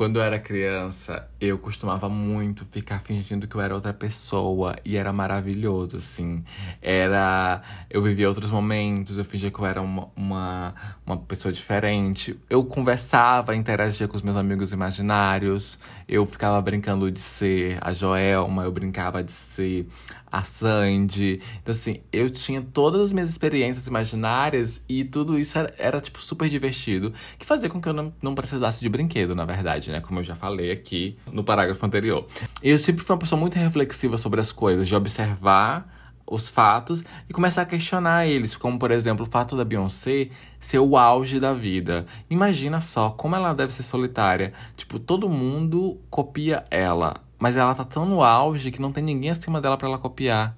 Quando 0.00 0.16
eu 0.16 0.22
era 0.22 0.38
criança, 0.38 1.28
eu 1.38 1.58
costumava 1.58 2.08
muito 2.08 2.64
ficar 2.64 3.00
fingindo 3.00 3.46
que 3.46 3.54
eu 3.54 3.60
era 3.60 3.74
outra 3.74 3.92
pessoa 3.92 4.74
e 4.82 4.96
era 4.96 5.12
maravilhoso, 5.12 5.98
assim. 5.98 6.42
Era. 6.80 7.60
Eu 7.90 8.00
vivia 8.00 8.26
outros 8.26 8.50
momentos, 8.50 9.18
eu 9.18 9.26
fingia 9.26 9.50
que 9.50 9.60
eu 9.60 9.66
era 9.66 9.82
uma, 9.82 10.08
uma, 10.16 10.74
uma 11.04 11.18
pessoa 11.18 11.52
diferente. 11.52 12.34
Eu 12.48 12.64
conversava, 12.64 13.54
interagia 13.54 14.08
com 14.08 14.16
os 14.16 14.22
meus 14.22 14.38
amigos 14.38 14.72
imaginários. 14.72 15.78
Eu 16.08 16.24
ficava 16.24 16.58
brincando 16.62 17.10
de 17.12 17.20
ser 17.20 17.76
a 17.82 17.92
Joelma, 17.92 18.64
eu 18.64 18.72
brincava 18.72 19.22
de 19.22 19.32
ser 19.32 19.86
a 20.30 20.44
Sandy. 20.44 21.40
Então, 21.60 21.72
assim, 21.72 22.00
eu 22.12 22.30
tinha 22.30 22.62
todas 22.62 23.00
as 23.00 23.12
minhas 23.12 23.28
experiências 23.28 23.86
imaginárias 23.86 24.82
e 24.88 25.04
tudo 25.04 25.38
isso 25.38 25.58
era, 25.58 25.74
era 25.76 26.00
tipo, 26.00 26.22
super 26.22 26.48
divertido, 26.48 27.12
que 27.38 27.44
fazia 27.44 27.68
com 27.68 27.80
que 27.80 27.88
eu 27.88 27.92
não, 27.92 28.12
não 28.22 28.34
precisasse 28.34 28.80
de 28.80 28.88
brinquedo, 28.88 29.34
na 29.34 29.44
verdade, 29.44 29.89
né? 29.90 30.00
Como 30.00 30.20
eu 30.20 30.24
já 30.24 30.34
falei 30.34 30.70
aqui 30.70 31.16
no 31.30 31.44
parágrafo 31.44 31.84
anterior. 31.84 32.26
Eu 32.62 32.78
sempre 32.78 33.04
fui 33.04 33.14
uma 33.14 33.20
pessoa 33.20 33.38
muito 33.38 33.56
reflexiva 33.56 34.16
sobre 34.16 34.40
as 34.40 34.52
coisas, 34.52 34.86
de 34.86 34.94
observar 34.94 36.00
os 36.30 36.48
fatos 36.48 37.02
e 37.28 37.32
começar 37.32 37.62
a 37.62 37.66
questionar 37.66 38.26
eles, 38.26 38.54
como 38.54 38.78
por 38.78 38.92
exemplo 38.92 39.26
o 39.26 39.28
fato 39.28 39.56
da 39.56 39.64
Beyoncé 39.64 40.30
ser 40.60 40.78
o 40.78 40.96
auge 40.96 41.40
da 41.40 41.52
vida. 41.52 42.06
Imagina 42.30 42.80
só 42.80 43.10
como 43.10 43.34
ela 43.34 43.52
deve 43.52 43.74
ser 43.74 43.82
solitária. 43.82 44.52
Tipo, 44.76 45.00
todo 45.00 45.28
mundo 45.28 46.00
copia 46.08 46.64
ela. 46.70 47.16
Mas 47.38 47.56
ela 47.56 47.74
tá 47.74 47.84
tão 47.84 48.06
no 48.06 48.22
auge 48.22 48.70
que 48.70 48.80
não 48.80 48.92
tem 48.92 49.02
ninguém 49.02 49.30
acima 49.30 49.60
dela 49.60 49.76
para 49.76 49.88
ela 49.88 49.98
copiar. 49.98 50.56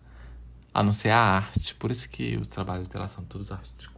A 0.75 0.83
não 0.83 0.93
ser 0.93 1.11
a 1.11 1.19
arte. 1.19 1.75
Por 1.77 1.91
isso 1.91 2.09
que 2.09 2.37
os 2.37 2.49
trabalhos 2.49 2.89
dela 2.89 3.07
são 3.07 3.25
todos 3.25 3.53
artísticos. 3.53 3.92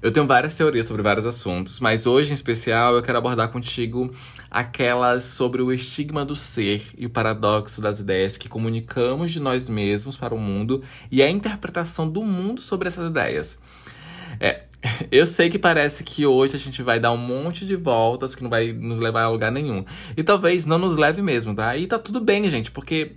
Eu 0.00 0.12
tenho 0.12 0.26
várias 0.26 0.54
teorias 0.54 0.86
sobre 0.86 1.02
vários 1.02 1.26
assuntos, 1.26 1.80
mas 1.80 2.06
hoje 2.06 2.30
em 2.30 2.34
especial 2.34 2.94
eu 2.94 3.02
quero 3.02 3.18
abordar 3.18 3.50
contigo 3.50 4.10
aquelas 4.48 5.24
sobre 5.24 5.60
o 5.60 5.72
estigma 5.72 6.24
do 6.24 6.36
ser 6.36 6.82
e 6.96 7.04
o 7.04 7.10
paradoxo 7.10 7.80
das 7.80 7.98
ideias 7.98 8.36
que 8.36 8.48
comunicamos 8.48 9.32
de 9.32 9.40
nós 9.40 9.68
mesmos 9.68 10.16
para 10.16 10.32
o 10.32 10.38
mundo 10.38 10.84
e 11.10 11.20
a 11.20 11.28
interpretação 11.28 12.08
do 12.08 12.22
mundo 12.22 12.62
sobre 12.62 12.86
essas 12.86 13.08
ideias. 13.10 13.58
É, 14.38 14.62
eu 15.10 15.26
sei 15.26 15.48
que 15.48 15.58
parece 15.58 16.04
que 16.04 16.24
hoje 16.24 16.54
a 16.54 16.60
gente 16.60 16.80
vai 16.80 17.00
dar 17.00 17.10
um 17.10 17.16
monte 17.16 17.66
de 17.66 17.74
voltas 17.74 18.36
que 18.36 18.42
não 18.42 18.50
vai 18.50 18.72
nos 18.72 19.00
levar 19.00 19.22
a 19.22 19.28
lugar 19.28 19.50
nenhum. 19.50 19.84
E 20.16 20.22
talvez 20.22 20.64
não 20.64 20.78
nos 20.78 20.94
leve 20.94 21.22
mesmo, 21.22 21.56
tá? 21.56 21.76
E 21.76 21.88
tá 21.88 21.98
tudo 21.98 22.20
bem, 22.20 22.48
gente, 22.48 22.70
porque 22.70 23.16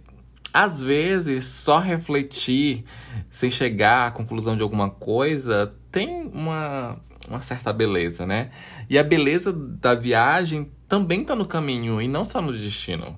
às 0.54 0.82
vezes 0.82 1.46
só 1.46 1.78
refletir 1.80 2.84
sem 3.30 3.50
chegar 3.50 4.08
à 4.08 4.12
conclusão 4.12 4.56
de 4.56 4.64
alguma 4.64 4.90
coisa 4.90 5.74
tem 5.92 6.30
uma, 6.34 6.98
uma 7.28 7.42
certa 7.42 7.72
beleza, 7.72 8.26
né? 8.26 8.52
E 8.90 8.98
a 8.98 9.04
beleza 9.04 9.52
da 9.54 9.94
viagem 9.94 10.72
também 10.88 11.24
tá 11.24 11.36
no 11.36 11.46
caminho 11.46 12.02
e 12.02 12.08
não 12.08 12.26
só 12.26 12.42
no 12.42 12.58
destino. 12.58 13.18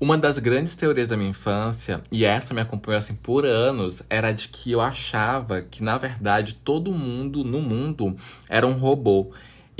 Uma 0.00 0.16
das 0.16 0.38
grandes 0.38 0.74
teorias 0.74 1.08
da 1.08 1.16
minha 1.16 1.28
infância, 1.28 2.00
e 2.10 2.24
essa 2.24 2.54
me 2.54 2.62
acompanhou 2.62 2.96
assim 2.96 3.14
por 3.14 3.44
anos, 3.44 4.02
era 4.08 4.32
de 4.32 4.48
que 4.48 4.72
eu 4.72 4.80
achava 4.80 5.60
que 5.60 5.84
na 5.84 5.98
verdade 5.98 6.54
todo 6.54 6.90
mundo 6.90 7.44
no 7.44 7.60
mundo 7.60 8.16
era 8.48 8.66
um 8.66 8.72
robô 8.72 9.30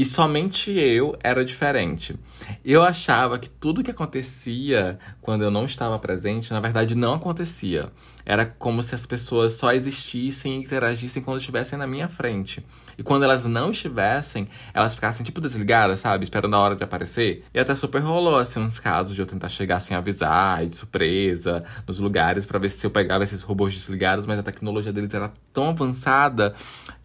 e 0.01 0.05
somente 0.07 0.71
eu 0.71 1.15
era 1.23 1.45
diferente. 1.45 2.17
Eu 2.65 2.83
achava 2.83 3.39
que 3.39 3.51
tudo 3.51 3.83
que 3.83 3.91
acontecia 3.91 4.99
quando 5.21 5.45
eu 5.45 5.51
não 5.51 5.67
estava 5.67 5.99
presente, 5.99 6.51
na 6.55 6.59
verdade, 6.59 6.95
não 6.95 7.13
acontecia. 7.13 7.93
Era 8.31 8.47
como 8.47 8.81
se 8.81 8.95
as 8.95 9.05
pessoas 9.05 9.55
só 9.55 9.73
existissem 9.73 10.55
e 10.55 10.57
interagissem 10.59 11.21
quando 11.21 11.39
estivessem 11.39 11.77
na 11.77 11.85
minha 11.85 12.09
frente. 12.09 12.65
E 12.97 13.03
quando 13.03 13.25
elas 13.25 13.45
não 13.45 13.73
estivessem, 13.73 14.47
elas 14.73 14.95
ficassem 14.95 15.27
tipo 15.27 15.41
desligadas, 15.41 15.99
sabe? 15.99 16.23
Esperando 16.23 16.55
a 16.55 16.61
hora 16.61 16.77
de 16.77 16.85
aparecer. 16.85 17.45
E 17.53 17.59
até 17.59 17.75
super 17.75 17.99
rolou, 17.99 18.39
assim, 18.39 18.61
uns 18.61 18.79
casos 18.79 19.17
de 19.17 19.21
eu 19.21 19.27
tentar 19.27 19.49
chegar 19.49 19.81
sem 19.81 19.97
avisar, 19.97 20.65
de 20.65 20.77
surpresa, 20.77 21.65
nos 21.85 21.99
lugares, 21.99 22.47
para 22.47 22.61
ver 22.61 22.69
se 22.69 22.87
eu 22.87 22.91
pegava 22.93 23.25
esses 23.25 23.43
robôs 23.43 23.75
desligados, 23.75 24.27
mas 24.27 24.39
a 24.39 24.45
tecnologia 24.45 24.93
deles 24.93 25.13
era 25.13 25.33
tão 25.53 25.71
avançada 25.71 26.55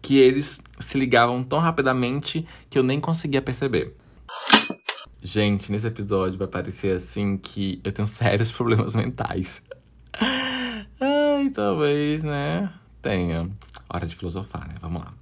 que 0.00 0.16
eles 0.18 0.60
se 0.78 0.96
ligavam 0.96 1.42
tão 1.42 1.58
rapidamente 1.58 2.46
que 2.70 2.78
eu 2.78 2.84
nem 2.84 3.00
conseguia 3.00 3.42
perceber. 3.42 3.96
Gente, 5.20 5.72
nesse 5.72 5.88
episódio 5.88 6.38
vai 6.38 6.46
parecer 6.46 6.94
assim 6.94 7.36
que 7.36 7.80
eu 7.82 7.90
tenho 7.90 8.06
sérios 8.06 8.52
problemas 8.52 8.94
mentais. 8.94 9.64
Talvez, 11.50 12.22
né? 12.22 12.72
Tenha. 13.00 13.48
Hora 13.88 14.06
de 14.06 14.14
filosofar, 14.14 14.68
né? 14.68 14.74
Vamos 14.80 15.02
lá. 15.02 15.12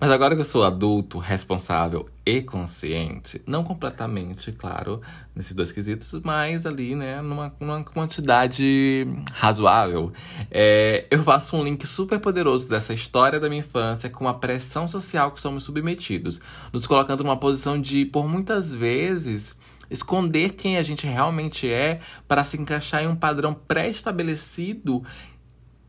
Mas 0.00 0.12
agora 0.12 0.36
que 0.36 0.40
eu 0.40 0.44
sou 0.44 0.62
adulto, 0.62 1.18
responsável 1.18 2.08
e 2.24 2.40
consciente, 2.40 3.42
não 3.44 3.64
completamente, 3.64 4.52
claro, 4.52 5.00
nesses 5.34 5.54
dois 5.54 5.72
quesitos, 5.72 6.12
mas 6.22 6.64
ali, 6.64 6.94
né, 6.94 7.20
numa, 7.20 7.52
numa 7.58 7.82
quantidade 7.82 9.08
razoável, 9.32 10.12
é, 10.52 11.04
eu 11.10 11.20
faço 11.24 11.56
um 11.56 11.64
link 11.64 11.84
super 11.84 12.20
poderoso 12.20 12.68
dessa 12.68 12.94
história 12.94 13.40
da 13.40 13.48
minha 13.48 13.58
infância 13.58 14.08
com 14.08 14.28
a 14.28 14.34
pressão 14.34 14.86
social 14.86 15.32
que 15.32 15.40
somos 15.40 15.64
submetidos, 15.64 16.40
nos 16.72 16.86
colocando 16.86 17.24
numa 17.24 17.36
posição 17.36 17.80
de, 17.80 18.04
por 18.04 18.28
muitas 18.28 18.72
vezes, 18.72 19.58
esconder 19.90 20.50
quem 20.50 20.76
a 20.76 20.82
gente 20.82 21.06
realmente 21.06 21.70
é 21.70 22.00
para 22.26 22.44
se 22.44 22.60
encaixar 22.60 23.02
em 23.02 23.08
um 23.08 23.16
padrão 23.16 23.54
pré-estabelecido 23.54 25.02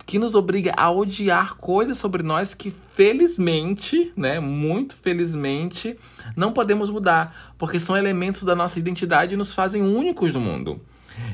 que 0.06 0.18
nos 0.18 0.34
obriga 0.34 0.74
a 0.76 0.90
odiar 0.90 1.56
coisas 1.56 1.98
sobre 2.00 2.24
nós 2.24 2.56
que 2.56 2.72
felizmente, 2.72 4.12
né, 4.18 4.40
muito 4.40 4.96
felizmente, 4.96 5.96
não 6.36 6.52
podemos 6.52 6.90
mudar, 6.90 7.54
porque 7.60 7.80
são 7.80 7.96
elementos 7.96 8.44
da 8.44 8.56
nossa 8.56 8.80
identidade 8.80 9.36
e 9.36 9.38
nos 9.38 9.54
fazem 9.54 9.84
únicos 9.84 10.34
no 10.34 10.40
mundo. 10.40 10.82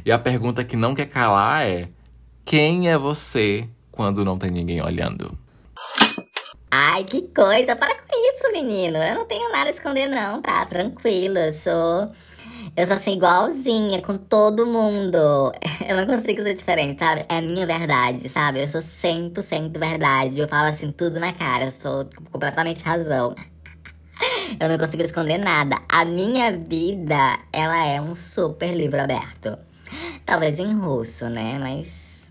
E 0.06 0.12
a 0.12 0.20
pergunta 0.20 0.62
que 0.64 0.76
não 0.76 0.94
quer 0.94 1.06
calar 1.06 1.66
é: 1.66 1.88
quem 2.44 2.90
é 2.90 2.98
você 2.98 3.70
quando 3.92 4.26
não 4.26 4.38
tem 4.38 4.52
ninguém 4.52 4.82
olhando? 4.82 5.38
Ai, 6.70 7.06
que 7.06 7.22
coisa! 7.22 7.78
Para 7.78 7.96
com 7.96 8.04
isso, 8.12 8.52
menino. 8.52 8.98
Eu 8.98 9.16
não 9.16 9.26
tenho 9.26 9.50
nada 9.54 9.70
a 9.70 9.74
esconder, 9.74 10.08
não, 10.08 10.42
tá? 10.42 10.66
Tranquilo. 10.66 11.38
Eu 11.38 11.54
sou 11.54 12.12
eu 12.78 12.86
sou 12.86 12.98
assim, 12.98 13.14
igualzinha 13.14 14.02
com 14.02 14.18
todo 14.18 14.66
mundo. 14.66 15.18
Eu 15.88 15.96
não 15.96 16.06
consigo 16.06 16.42
ser 16.42 16.56
diferente, 16.56 17.00
sabe? 17.00 17.26
É 17.30 17.38
a 17.38 17.42
minha 17.42 17.66
verdade, 17.66 18.28
sabe? 18.28 18.62
Eu 18.62 18.68
sou 18.68 18.82
100% 18.82 19.80
verdade. 19.80 20.38
Eu 20.38 20.48
falo 20.50 20.68
assim, 20.68 20.92
tudo 20.92 21.18
na 21.18 21.32
cara. 21.32 21.66
Eu 21.66 21.72
sou 21.72 22.10
completamente 22.34 22.84
razão. 22.84 23.34
Eu 24.60 24.68
não 24.68 24.78
consigo 24.78 25.04
esconder 25.04 25.38
nada. 25.38 25.78
A 25.88 26.04
minha 26.04 26.52
vida, 26.58 27.40
ela 27.54 27.86
é 27.86 28.02
um 28.02 28.14
super 28.14 28.76
livro 28.76 29.02
aberto. 29.02 29.58
Talvez 30.26 30.60
em 30.60 30.74
russo, 30.74 31.30
né? 31.30 31.58
Mas 31.58 32.28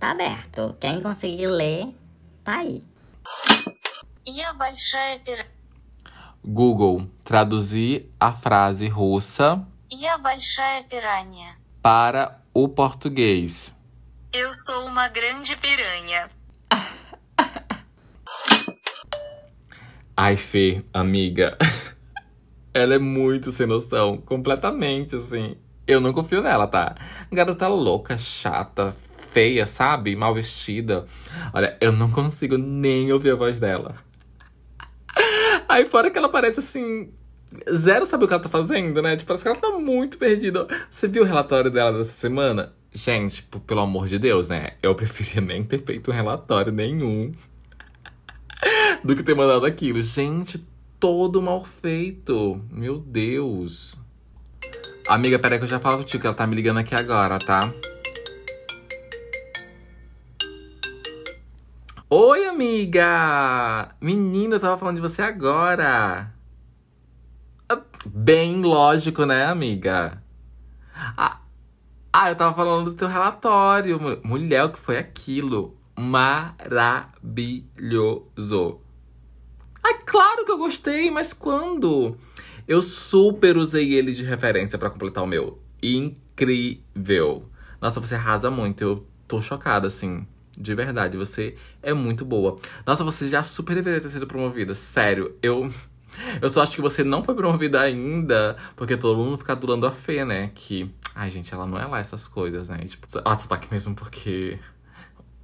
tá 0.00 0.10
aberto. 0.10 0.76
Quem 0.80 1.00
conseguir 1.00 1.46
ler, 1.46 1.94
tá 2.42 2.58
aí. 2.58 2.82
Google, 6.44 7.08
traduzir 7.22 8.12
a 8.18 8.32
frase 8.32 8.88
russa 8.88 9.64
Я 9.91 10.17
большая 10.17 10.83
piranha. 10.83 11.57
Para 11.81 12.41
o 12.53 12.69
português. 12.69 13.75
Eu 14.33 14.53
sou 14.53 14.85
uma 14.85 15.07
grande 15.07 15.55
piranha. 15.57 16.29
Ai, 20.15 20.37
Fê, 20.37 20.85
amiga. 20.93 21.57
Ela 22.73 22.95
é 22.95 22.99
muito 22.99 23.51
sem 23.51 23.67
noção. 23.67 24.17
Completamente, 24.17 25.15
assim. 25.15 25.57
Eu 25.85 25.99
não 25.99 26.13
confio 26.13 26.41
nela, 26.41 26.67
tá? 26.67 26.95
Garota 27.31 27.67
louca, 27.67 28.17
chata, 28.17 28.95
feia, 29.31 29.65
sabe? 29.65 30.15
Mal 30.15 30.33
vestida. 30.33 31.05
Olha, 31.53 31.77
eu 31.81 31.91
não 31.91 32.09
consigo 32.09 32.57
nem 32.57 33.11
ouvir 33.11 33.31
a 33.31 33.35
voz 33.35 33.59
dela. 33.59 33.95
Aí 35.67 35.85
fora 35.85 36.11
que 36.11 36.17
ela 36.17 36.29
parece 36.29 36.59
assim 36.59 37.13
zero 37.72 38.06
sabe 38.06 38.24
o 38.24 38.28
que 38.28 38.34
ela 38.34 38.42
tá 38.42 38.48
fazendo, 38.48 39.00
né? 39.00 39.16
Tipo, 39.16 39.28
parece 39.28 39.42
que 39.44 39.48
ela 39.48 39.58
tá 39.58 39.70
muito 39.78 40.18
perdida. 40.18 40.66
Você 40.90 41.06
viu 41.06 41.22
o 41.22 41.26
relatório 41.26 41.70
dela 41.70 41.98
dessa 41.98 42.12
semana? 42.12 42.72
Gente, 42.92 43.36
tipo, 43.36 43.60
pelo 43.60 43.80
amor 43.80 44.08
de 44.08 44.18
Deus, 44.18 44.48
né? 44.48 44.72
Eu 44.82 44.94
preferia 44.96 45.40
nem 45.40 45.62
ter 45.62 45.82
feito 45.84 46.10
um 46.10 46.14
relatório 46.14 46.72
nenhum 46.72 47.32
do 49.04 49.14
que 49.14 49.22
ter 49.22 49.34
mandado 49.34 49.66
aquilo. 49.66 50.02
Gente, 50.02 50.58
todo 50.98 51.42
mal 51.42 51.64
feito. 51.64 52.60
Meu 52.70 52.98
Deus. 52.98 53.98
Amiga, 55.08 55.38
peraí 55.38 55.58
que 55.58 55.64
eu 55.64 55.68
já 55.68 55.78
falo 55.78 55.98
contigo 55.98 56.20
que 56.20 56.26
ela 56.26 56.34
tá 56.34 56.46
me 56.46 56.56
ligando 56.56 56.78
aqui 56.78 56.94
agora, 56.94 57.38
tá? 57.38 57.72
Oi, 62.08 62.44
amiga! 62.46 63.94
Menina, 64.00 64.56
eu 64.56 64.60
tava 64.60 64.78
falando 64.78 64.96
de 64.96 65.00
você 65.00 65.22
agora. 65.22 66.32
Bem 68.14 68.62
lógico, 68.62 69.24
né, 69.24 69.44
amiga? 69.44 70.22
Ah, 71.16 71.40
ah, 72.12 72.30
eu 72.30 72.36
tava 72.36 72.54
falando 72.54 72.90
do 72.90 72.96
teu 72.96 73.08
relatório. 73.08 73.98
Mulher, 74.24 74.64
o 74.64 74.70
que 74.70 74.78
foi 74.78 74.96
aquilo? 74.96 75.76
Maravilhoso. 75.98 78.80
Ah, 79.82 79.94
claro 80.04 80.44
que 80.44 80.50
eu 80.50 80.58
gostei, 80.58 81.10
mas 81.10 81.32
quando? 81.32 82.16
Eu 82.66 82.82
super 82.82 83.56
usei 83.56 83.94
ele 83.94 84.12
de 84.12 84.24
referência 84.24 84.78
para 84.78 84.90
completar 84.90 85.22
o 85.22 85.26
meu. 85.26 85.60
Incrível. 85.82 87.48
Nossa, 87.80 88.00
você 88.00 88.14
arrasa 88.14 88.50
muito. 88.50 88.82
Eu 88.82 89.06
tô 89.28 89.40
chocada, 89.40 89.86
assim. 89.86 90.26
De 90.56 90.74
verdade, 90.74 91.16
você 91.16 91.54
é 91.82 91.92
muito 91.92 92.24
boa. 92.24 92.56
Nossa, 92.86 93.04
você 93.04 93.28
já 93.28 93.42
super 93.42 93.74
deveria 93.74 94.00
ter 94.00 94.08
sido 94.08 94.26
promovida. 94.26 94.74
Sério, 94.74 95.36
eu. 95.42 95.70
Eu 96.40 96.48
só 96.48 96.62
acho 96.62 96.72
que 96.72 96.80
você 96.80 97.02
não 97.02 97.22
foi 97.22 97.34
promovida 97.34 97.80
ainda, 97.80 98.56
porque 98.74 98.96
todo 98.96 99.18
mundo 99.18 99.38
fica 99.38 99.52
adulando 99.52 99.86
a 99.86 99.92
Fê, 99.92 100.24
né? 100.24 100.50
Que, 100.54 100.90
ai, 101.14 101.30
gente, 101.30 101.52
ela 101.52 101.66
não 101.66 101.78
é 101.78 101.86
lá 101.86 101.98
essas 101.98 102.26
coisas, 102.28 102.68
né? 102.68 102.78
tipo, 102.78 103.06
ela 103.18 103.36
tá 103.36 103.54
aqui 103.54 103.68
mesmo 103.70 103.94
porque 103.94 104.58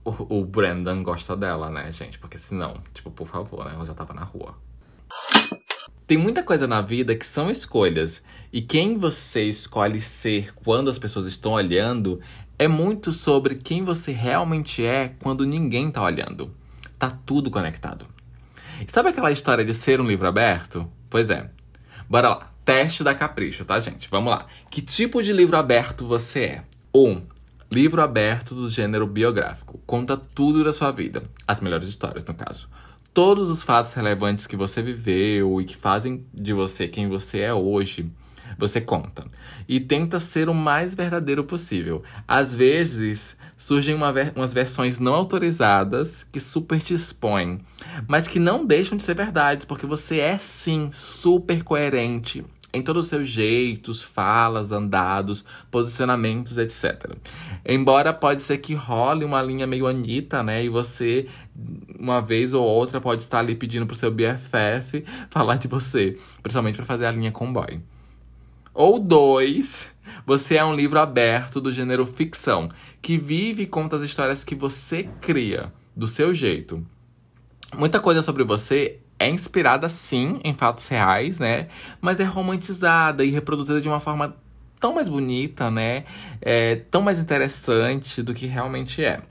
o, 0.04 0.38
o 0.40 0.44
Brandon 0.44 1.02
gosta 1.02 1.36
dela, 1.36 1.70
né, 1.70 1.90
gente? 1.92 2.18
Porque 2.18 2.38
senão, 2.38 2.74
tipo, 2.94 3.10
por 3.10 3.26
favor, 3.26 3.64
né? 3.64 3.72
Ela 3.74 3.84
já 3.84 3.94
tava 3.94 4.14
na 4.14 4.24
rua. 4.24 4.54
Tem 6.06 6.18
muita 6.18 6.42
coisa 6.42 6.66
na 6.66 6.80
vida 6.80 7.14
que 7.14 7.26
são 7.26 7.50
escolhas. 7.50 8.22
E 8.52 8.60
quem 8.60 8.98
você 8.98 9.44
escolhe 9.44 10.00
ser 10.00 10.52
quando 10.54 10.90
as 10.90 10.98
pessoas 10.98 11.26
estão 11.26 11.52
olhando 11.52 12.20
é 12.58 12.68
muito 12.68 13.12
sobre 13.12 13.54
quem 13.54 13.82
você 13.82 14.12
realmente 14.12 14.84
é 14.84 15.14
quando 15.20 15.46
ninguém 15.46 15.90
tá 15.90 16.02
olhando. 16.02 16.54
Tá 16.98 17.10
tudo 17.10 17.50
conectado. 17.50 18.06
Sabe 18.88 19.10
aquela 19.10 19.30
história 19.30 19.64
de 19.64 19.74
ser 19.74 20.00
um 20.00 20.06
livro 20.06 20.26
aberto? 20.26 20.90
Pois 21.08 21.30
é. 21.30 21.50
Bora 22.08 22.28
lá. 22.28 22.52
Teste 22.64 23.02
da 23.02 23.14
Capricho, 23.14 23.64
tá, 23.64 23.80
gente? 23.80 24.08
Vamos 24.08 24.30
lá. 24.30 24.46
Que 24.70 24.80
tipo 24.80 25.20
de 25.22 25.32
livro 25.32 25.56
aberto 25.56 26.06
você 26.06 26.44
é? 26.44 26.64
Um, 26.94 27.22
livro 27.70 28.00
aberto 28.00 28.54
do 28.54 28.70
gênero 28.70 29.06
biográfico. 29.06 29.80
Conta 29.84 30.16
tudo 30.16 30.62
da 30.62 30.72
sua 30.72 30.92
vida. 30.92 31.22
As 31.46 31.60
melhores 31.60 31.88
histórias, 31.88 32.24
no 32.24 32.34
caso. 32.34 32.68
todos 33.12 33.50
os 33.50 33.62
fatos 33.62 33.92
relevantes 33.92 34.46
que 34.46 34.56
você 34.56 34.80
viveu 34.82 35.60
e 35.60 35.64
que 35.64 35.76
fazem 35.76 36.24
de 36.32 36.52
você 36.52 36.88
quem 36.88 37.08
você 37.08 37.40
é 37.40 37.52
hoje, 37.52 38.10
você 38.58 38.80
conta. 38.80 39.24
E 39.68 39.80
tenta 39.80 40.18
ser 40.18 40.48
o 40.48 40.54
mais 40.54 40.94
verdadeiro 40.94 41.44
possível. 41.44 42.02
Às 42.26 42.54
vezes, 42.54 43.38
surgem 43.56 43.94
uma 43.94 44.12
ver 44.12 44.32
umas 44.34 44.52
versões 44.52 44.98
não 44.98 45.14
autorizadas 45.14 46.24
que 46.24 46.40
super 46.40 46.80
te 46.80 46.94
expõem, 46.94 47.60
mas 48.08 48.26
que 48.26 48.38
não 48.38 48.64
deixam 48.64 48.96
de 48.96 49.04
ser 49.04 49.14
verdades, 49.14 49.64
porque 49.64 49.86
você 49.86 50.18
é 50.18 50.38
sim 50.38 50.90
super 50.92 51.62
coerente 51.62 52.44
em 52.72 52.82
todos 52.82 53.04
os 53.04 53.10
seus 53.10 53.28
jeitos, 53.28 54.02
falas, 54.02 54.72
andados, 54.72 55.44
posicionamentos, 55.70 56.56
etc. 56.56 57.12
Embora 57.64 58.12
pode 58.14 58.42
ser 58.42 58.58
que 58.58 58.74
role 58.74 59.24
uma 59.24 59.42
linha 59.42 59.66
meio 59.66 59.86
Anitta, 59.86 60.42
né? 60.42 60.64
E 60.64 60.68
você, 60.68 61.28
uma 61.98 62.20
vez 62.20 62.54
ou 62.54 62.64
outra, 62.64 63.00
pode 63.00 63.22
estar 63.22 63.40
ali 63.40 63.54
pedindo 63.54 63.86
pro 63.86 63.94
seu 63.94 64.10
BFF 64.10 65.04
falar 65.28 65.56
de 65.56 65.68
você, 65.68 66.16
principalmente 66.42 66.76
para 66.76 66.86
fazer 66.86 67.06
a 67.06 67.12
linha 67.12 67.30
com 67.30 67.52
boy. 67.52 67.80
Ou 68.74 68.98
dois, 68.98 69.92
você 70.26 70.56
é 70.56 70.64
um 70.64 70.74
livro 70.74 70.98
aberto 70.98 71.60
do 71.60 71.70
gênero 71.70 72.06
ficção, 72.06 72.70
que 73.00 73.18
vive 73.18 73.64
e 73.64 73.66
conta 73.66 73.96
as 73.96 74.02
histórias 74.02 74.44
que 74.44 74.54
você 74.54 75.08
cria, 75.20 75.72
do 75.94 76.06
seu 76.06 76.32
jeito. 76.32 76.86
Muita 77.76 78.00
coisa 78.00 78.22
sobre 78.22 78.44
você 78.44 78.98
é 79.18 79.28
inspirada 79.28 79.88
sim 79.88 80.40
em 80.42 80.54
fatos 80.54 80.88
reais, 80.88 81.38
né? 81.38 81.68
Mas 82.00 82.18
é 82.18 82.24
romantizada 82.24 83.24
e 83.24 83.30
reproduzida 83.30 83.80
de 83.80 83.88
uma 83.88 84.00
forma 84.00 84.36
tão 84.80 84.94
mais 84.94 85.08
bonita, 85.08 85.70
né? 85.70 86.04
É, 86.40 86.76
tão 86.76 87.02
mais 87.02 87.18
interessante 87.18 88.22
do 88.22 88.34
que 88.34 88.46
realmente 88.46 89.04
é. 89.04 89.22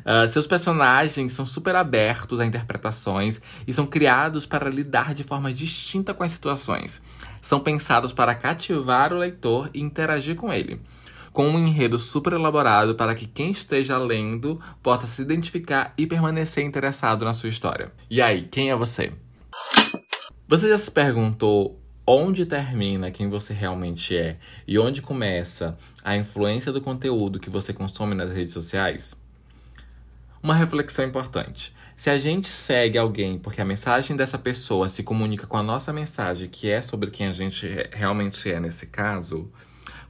Uh, 0.00 0.26
seus 0.28 0.46
personagens 0.46 1.32
são 1.32 1.44
super 1.44 1.74
abertos 1.76 2.40
a 2.40 2.46
interpretações 2.46 3.40
e 3.66 3.72
são 3.72 3.86
criados 3.86 4.46
para 4.46 4.68
lidar 4.68 5.14
de 5.14 5.22
forma 5.22 5.52
distinta 5.52 6.14
com 6.14 6.22
as 6.22 6.32
situações. 6.32 7.02
São 7.42 7.60
pensados 7.60 8.12
para 8.12 8.34
cativar 8.34 9.12
o 9.12 9.18
leitor 9.18 9.70
e 9.74 9.80
interagir 9.80 10.36
com 10.36 10.52
ele 10.52 10.80
com 11.32 11.48
um 11.48 11.58
enredo 11.64 11.98
super 11.98 12.32
elaborado 12.32 12.94
para 12.94 13.14
que 13.14 13.26
quem 13.26 13.50
esteja 13.50 13.96
lendo 13.96 14.60
possa 14.82 15.06
se 15.06 15.22
identificar 15.22 15.94
e 15.96 16.06
permanecer 16.06 16.64
interessado 16.64 17.24
na 17.24 17.32
sua 17.32 17.48
história. 17.48 17.92
E 18.10 18.20
aí, 18.20 18.48
quem 18.50 18.70
é 18.70 18.74
você? 18.74 19.12
Você 20.48 20.68
já 20.68 20.76
se 20.76 20.90
perguntou 20.90 21.80
onde 22.06 22.44
termina 22.44 23.10
quem 23.10 23.28
você 23.28 23.54
realmente 23.54 24.16
é 24.16 24.38
e 24.66 24.78
onde 24.78 25.00
começa 25.00 25.78
a 26.02 26.16
influência 26.16 26.72
do 26.72 26.80
conteúdo 26.80 27.38
que 27.38 27.48
você 27.48 27.72
consome 27.72 28.16
nas 28.16 28.32
redes 28.32 28.52
sociais? 28.52 29.14
Uma 30.42 30.54
reflexão 30.54 31.04
importante. 31.04 31.74
Se 31.98 32.08
a 32.08 32.16
gente 32.16 32.48
segue 32.48 32.96
alguém 32.96 33.38
porque 33.38 33.60
a 33.60 33.64
mensagem 33.64 34.16
dessa 34.16 34.38
pessoa 34.38 34.88
se 34.88 35.02
comunica 35.02 35.46
com 35.46 35.58
a 35.58 35.62
nossa 35.62 35.92
mensagem, 35.92 36.48
que 36.48 36.70
é 36.70 36.80
sobre 36.80 37.10
quem 37.10 37.26
a 37.26 37.32
gente 37.32 37.68
realmente 37.92 38.50
é 38.50 38.58
nesse 38.58 38.86
caso, 38.86 39.52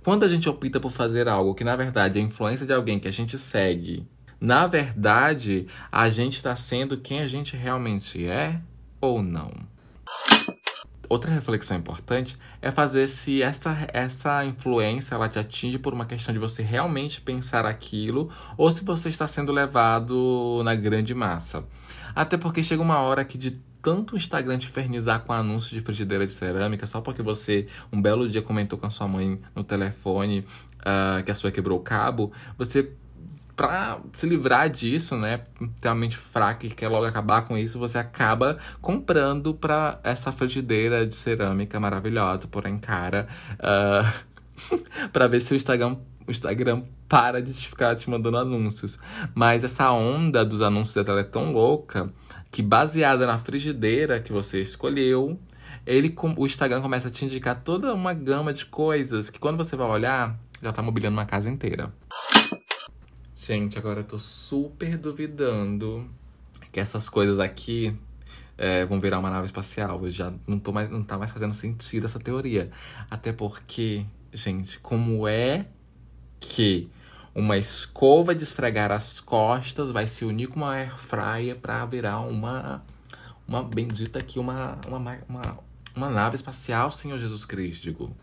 quando 0.05 0.23
a 0.23 0.29
gente 0.29 0.49
opta 0.49 0.79
por 0.79 0.93
fazer 0.93 1.27
algo 1.29 1.53
que 1.53 1.65
na 1.65 1.75
verdade 1.75 2.21
é 2.21 2.23
influência 2.23 2.65
de 2.65 2.73
alguém 2.73 3.01
que 3.01 3.09
a 3.09 3.13
gente 3.13 3.37
segue, 3.37 4.07
na 4.41 4.69
verdade 4.69 5.67
a 5.91 6.09
gente 6.09 6.37
está 6.37 6.55
sendo 6.55 6.97
quem 6.97 7.19
a 7.19 7.27
gente 7.27 7.57
realmente 7.57 8.25
é 8.25 8.61
ou 9.01 9.21
não? 9.21 9.51
Outra 11.11 11.33
reflexão 11.33 11.77
importante 11.77 12.39
é 12.63 12.71
fazer 12.71 13.09
se 13.09 13.43
essa, 13.43 13.77
essa 13.93 14.45
influência 14.45 15.17
ela 15.17 15.29
te 15.29 15.41
atinge 15.41 15.77
por 15.77 15.93
uma 15.93 16.07
questão 16.07 16.33
de 16.33 16.39
você 16.39 16.63
realmente 16.63 17.21
pensar 17.21 17.67
aquilo 17.67 18.31
ou 18.57 18.71
se 18.71 18.85
você 18.85 19.09
está 19.09 19.27
sendo 19.27 19.51
levado 19.51 20.63
na 20.65 20.73
grande 20.77 21.13
massa. 21.13 21.65
Até 22.15 22.37
porque 22.37 22.63
chega 22.63 22.81
uma 22.81 23.01
hora 23.01 23.25
que 23.25 23.37
de 23.37 23.59
tanto 23.83 24.15
o 24.15 24.17
Instagram 24.17 24.57
te 24.59 24.69
infernizar 24.69 25.25
com 25.25 25.33
anúncios 25.33 25.73
de 25.73 25.81
frigideira 25.81 26.25
de 26.25 26.33
cerâmica 26.33 26.87
só 26.87 27.01
porque 27.01 27.23
você 27.23 27.67
um 27.93 28.01
belo 28.01 28.29
dia 28.29 28.41
comentou 28.41 28.79
com 28.79 28.87
a 28.87 28.91
sua 28.91 29.09
mãe 29.09 29.41
no 29.53 29.65
telefone 29.65 30.45
uh, 30.81 31.25
que 31.25 31.33
a 31.33 31.35
sua 31.35 31.51
quebrou 31.51 31.81
o 31.81 31.83
cabo, 31.83 32.31
você 32.57 32.89
para 33.61 34.01
se 34.15 34.27
livrar 34.27 34.71
disso, 34.71 35.19
né, 35.19 35.43
ter 35.83 35.89
uma 35.89 35.95
mente 35.95 36.17
fraca 36.17 36.65
e 36.65 36.71
quer 36.71 36.89
logo 36.89 37.05
acabar 37.05 37.43
com 37.43 37.59
isso, 37.59 37.79
você 37.79 37.99
acaba 37.99 38.57
comprando 38.81 39.53
para 39.53 40.01
essa 40.03 40.33
frigideira 40.33 41.07
de 41.07 41.15
cerâmica 41.15 41.79
maravilhosa, 41.79 42.49
porém 42.49 42.79
cara, 42.79 43.29
uh, 43.61 45.09
para 45.13 45.29
ver 45.29 45.41
se 45.41 45.53
o 45.53 45.57
Instagram, 45.57 45.99
o 46.27 46.31
Instagram 46.31 46.85
para 47.07 47.43
de 47.43 47.53
ficar 47.53 47.95
te 47.97 48.09
mandando 48.09 48.39
anúncios. 48.39 48.99
Mas 49.35 49.63
essa 49.63 49.93
onda 49.93 50.43
dos 50.43 50.63
anúncios 50.63 51.05
dela 51.05 51.21
é 51.21 51.25
tão 51.25 51.53
louca 51.53 52.11
que 52.51 52.63
baseada 52.63 53.27
na 53.27 53.37
frigideira 53.37 54.21
que 54.21 54.33
você 54.33 54.59
escolheu, 54.63 55.39
ele 55.85 56.17
o 56.39 56.47
Instagram 56.47 56.81
começa 56.81 57.09
a 57.09 57.11
te 57.11 57.27
indicar 57.27 57.61
toda 57.63 57.93
uma 57.93 58.15
gama 58.15 58.55
de 58.55 58.65
coisas 58.65 59.29
que 59.29 59.39
quando 59.39 59.59
você 59.59 59.77
vai 59.77 59.87
olhar, 59.87 60.39
já 60.63 60.73
tá 60.73 60.81
mobiliando 60.81 61.19
uma 61.19 61.27
casa 61.27 61.51
inteira. 61.51 61.93
Gente, 63.51 63.77
agora 63.77 63.99
eu 63.99 64.05
tô 64.05 64.17
super 64.17 64.97
duvidando 64.97 66.09
que 66.71 66.79
essas 66.79 67.09
coisas 67.09 67.41
aqui 67.41 67.93
é, 68.57 68.85
vão 68.85 69.01
virar 69.01 69.19
uma 69.19 69.29
nave 69.29 69.47
espacial. 69.47 70.05
Eu 70.05 70.11
já 70.13 70.33
não, 70.47 70.57
tô 70.57 70.71
mais, 70.71 70.89
não 70.89 71.03
tá 71.03 71.19
mais 71.19 71.33
fazendo 71.33 71.53
sentido 71.53 72.05
essa 72.05 72.21
teoria. 72.21 72.71
Até 73.11 73.33
porque, 73.33 74.07
gente, 74.33 74.79
como 74.79 75.27
é 75.27 75.67
que 76.39 76.89
uma 77.35 77.59
escova 77.59 78.37
de 78.37 78.45
esfregar 78.45 78.93
as 78.93 79.19
costas 79.19 79.91
vai 79.91 80.07
se 80.07 80.25
unir 80.25 80.47
com 80.47 80.61
uma 80.61 80.75
air 80.75 80.97
fryer 80.97 81.57
pra 81.57 81.85
virar 81.87 82.21
uma, 82.21 82.85
uma 83.49 83.65
bendita 83.65 84.21
aqui, 84.21 84.39
uma, 84.39 84.79
uma, 84.87 85.19
uma, 85.29 85.59
uma 85.97 86.09
nave 86.09 86.37
espacial, 86.37 86.93
Senhor 86.93 87.19
Jesus 87.19 87.45
Cristo, 87.45 87.83
digo. 87.83 88.17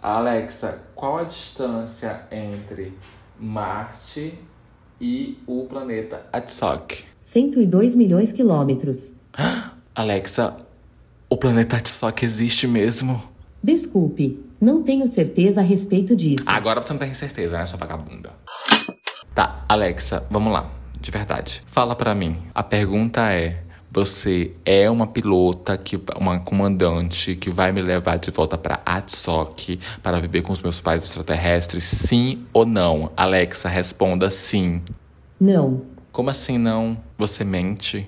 Alexa, 0.00 0.80
qual 0.94 1.18
a 1.18 1.24
distância 1.24 2.20
entre 2.30 2.96
Marte 3.36 4.38
e 5.00 5.38
o 5.46 5.64
planeta 5.64 6.26
Atsok. 6.32 7.04
102 7.20 7.94
milhões 7.94 8.30
de 8.30 8.36
quilômetros. 8.36 9.20
Alexa, 9.94 10.56
o 11.28 11.36
planeta 11.36 11.76
Atsok 11.76 12.24
existe 12.24 12.66
mesmo? 12.66 13.22
Desculpe, 13.62 14.44
não 14.60 14.82
tenho 14.82 15.06
certeza 15.08 15.60
a 15.60 15.64
respeito 15.64 16.14
disso. 16.14 16.48
Agora 16.48 16.80
você 16.80 16.92
não 16.92 17.00
tem 17.00 17.12
certeza, 17.14 17.58
né, 17.58 17.66
sua 17.66 17.78
vagabunda? 17.78 18.32
Tá, 19.34 19.64
Alexa, 19.68 20.24
vamos 20.30 20.52
lá. 20.52 20.70
De 21.00 21.10
verdade. 21.10 21.62
Fala 21.66 21.94
pra 21.94 22.14
mim. 22.14 22.42
A 22.54 22.62
pergunta 22.62 23.30
é: 23.32 23.62
você 23.96 24.50
é 24.62 24.90
uma 24.90 25.06
pilota, 25.06 25.74
que, 25.78 25.98
uma 26.20 26.38
comandante 26.38 27.34
que 27.34 27.48
vai 27.48 27.72
me 27.72 27.80
levar 27.80 28.18
de 28.18 28.30
volta 28.30 28.58
para 28.58 28.78
Atsok 28.84 29.80
para 30.02 30.20
viver 30.20 30.42
com 30.42 30.52
os 30.52 30.60
meus 30.60 30.78
pais 30.78 31.02
extraterrestres? 31.02 31.84
Sim 31.84 32.44
ou 32.52 32.66
não? 32.66 33.10
Alexa, 33.16 33.70
responda 33.70 34.28
sim. 34.28 34.82
Não. 35.40 35.80
Como 36.12 36.28
assim 36.28 36.58
não? 36.58 36.98
Você 37.16 37.42
mente? 37.42 38.06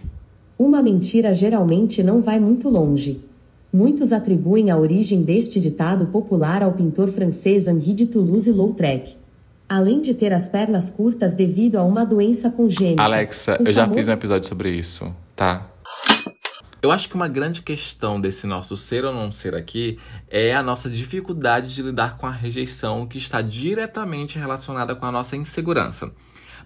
Uma 0.59 0.83
mentira 0.83 1.33
geralmente 1.33 2.03
não 2.03 2.21
vai 2.21 2.39
muito 2.39 2.69
longe. 2.69 3.25
Muitos 3.73 4.13
atribuem 4.13 4.71
a 4.71 4.77
origem 4.77 5.23
deste 5.23 5.59
ditado 5.59 6.09
popular 6.09 6.63
ao 6.63 6.73
pintor 6.73 7.09
francês 7.09 7.67
Henri 7.67 7.95
de 7.95 8.05
Toulouse-Lautrec. 8.05 9.17
Além 9.67 10.03
de 10.03 10.13
ter 10.13 10.35
as 10.35 10.51
pernas 10.51 10.91
curtas 10.91 11.33
devido 11.33 11.77
a 11.77 11.83
uma 11.83 12.05
doença 12.05 12.51
congênita. 12.51 13.03
Alexa, 13.03 13.59
eu 13.65 13.73
já 13.73 13.89
fiz 13.89 14.07
um 14.07 14.13
episódio 14.13 14.47
sobre 14.47 14.69
isso, 14.69 15.15
tá? 15.35 15.67
Eu 16.81 16.93
acho 16.93 17.09
que 17.09 17.17
uma 17.17 17.27
grande 17.27 17.61
questão 17.61 18.21
desse 18.21 18.47
nosso 18.47 18.77
ser 18.77 19.05
ou 19.05 19.13
não 19.13 19.33
ser 19.33 19.53
aqui 19.53 19.99
é 20.29 20.55
a 20.55 20.63
nossa 20.63 20.89
dificuldade 20.89 21.75
de 21.75 21.83
lidar 21.83 22.17
com 22.17 22.27
a 22.27 22.31
rejeição 22.31 23.05
que 23.05 23.19
está 23.19 23.43
diretamente 23.43 24.39
relacionada 24.39 24.95
com 24.95 25.05
a 25.05 25.11
nossa 25.11 25.37
insegurança. 25.37 26.13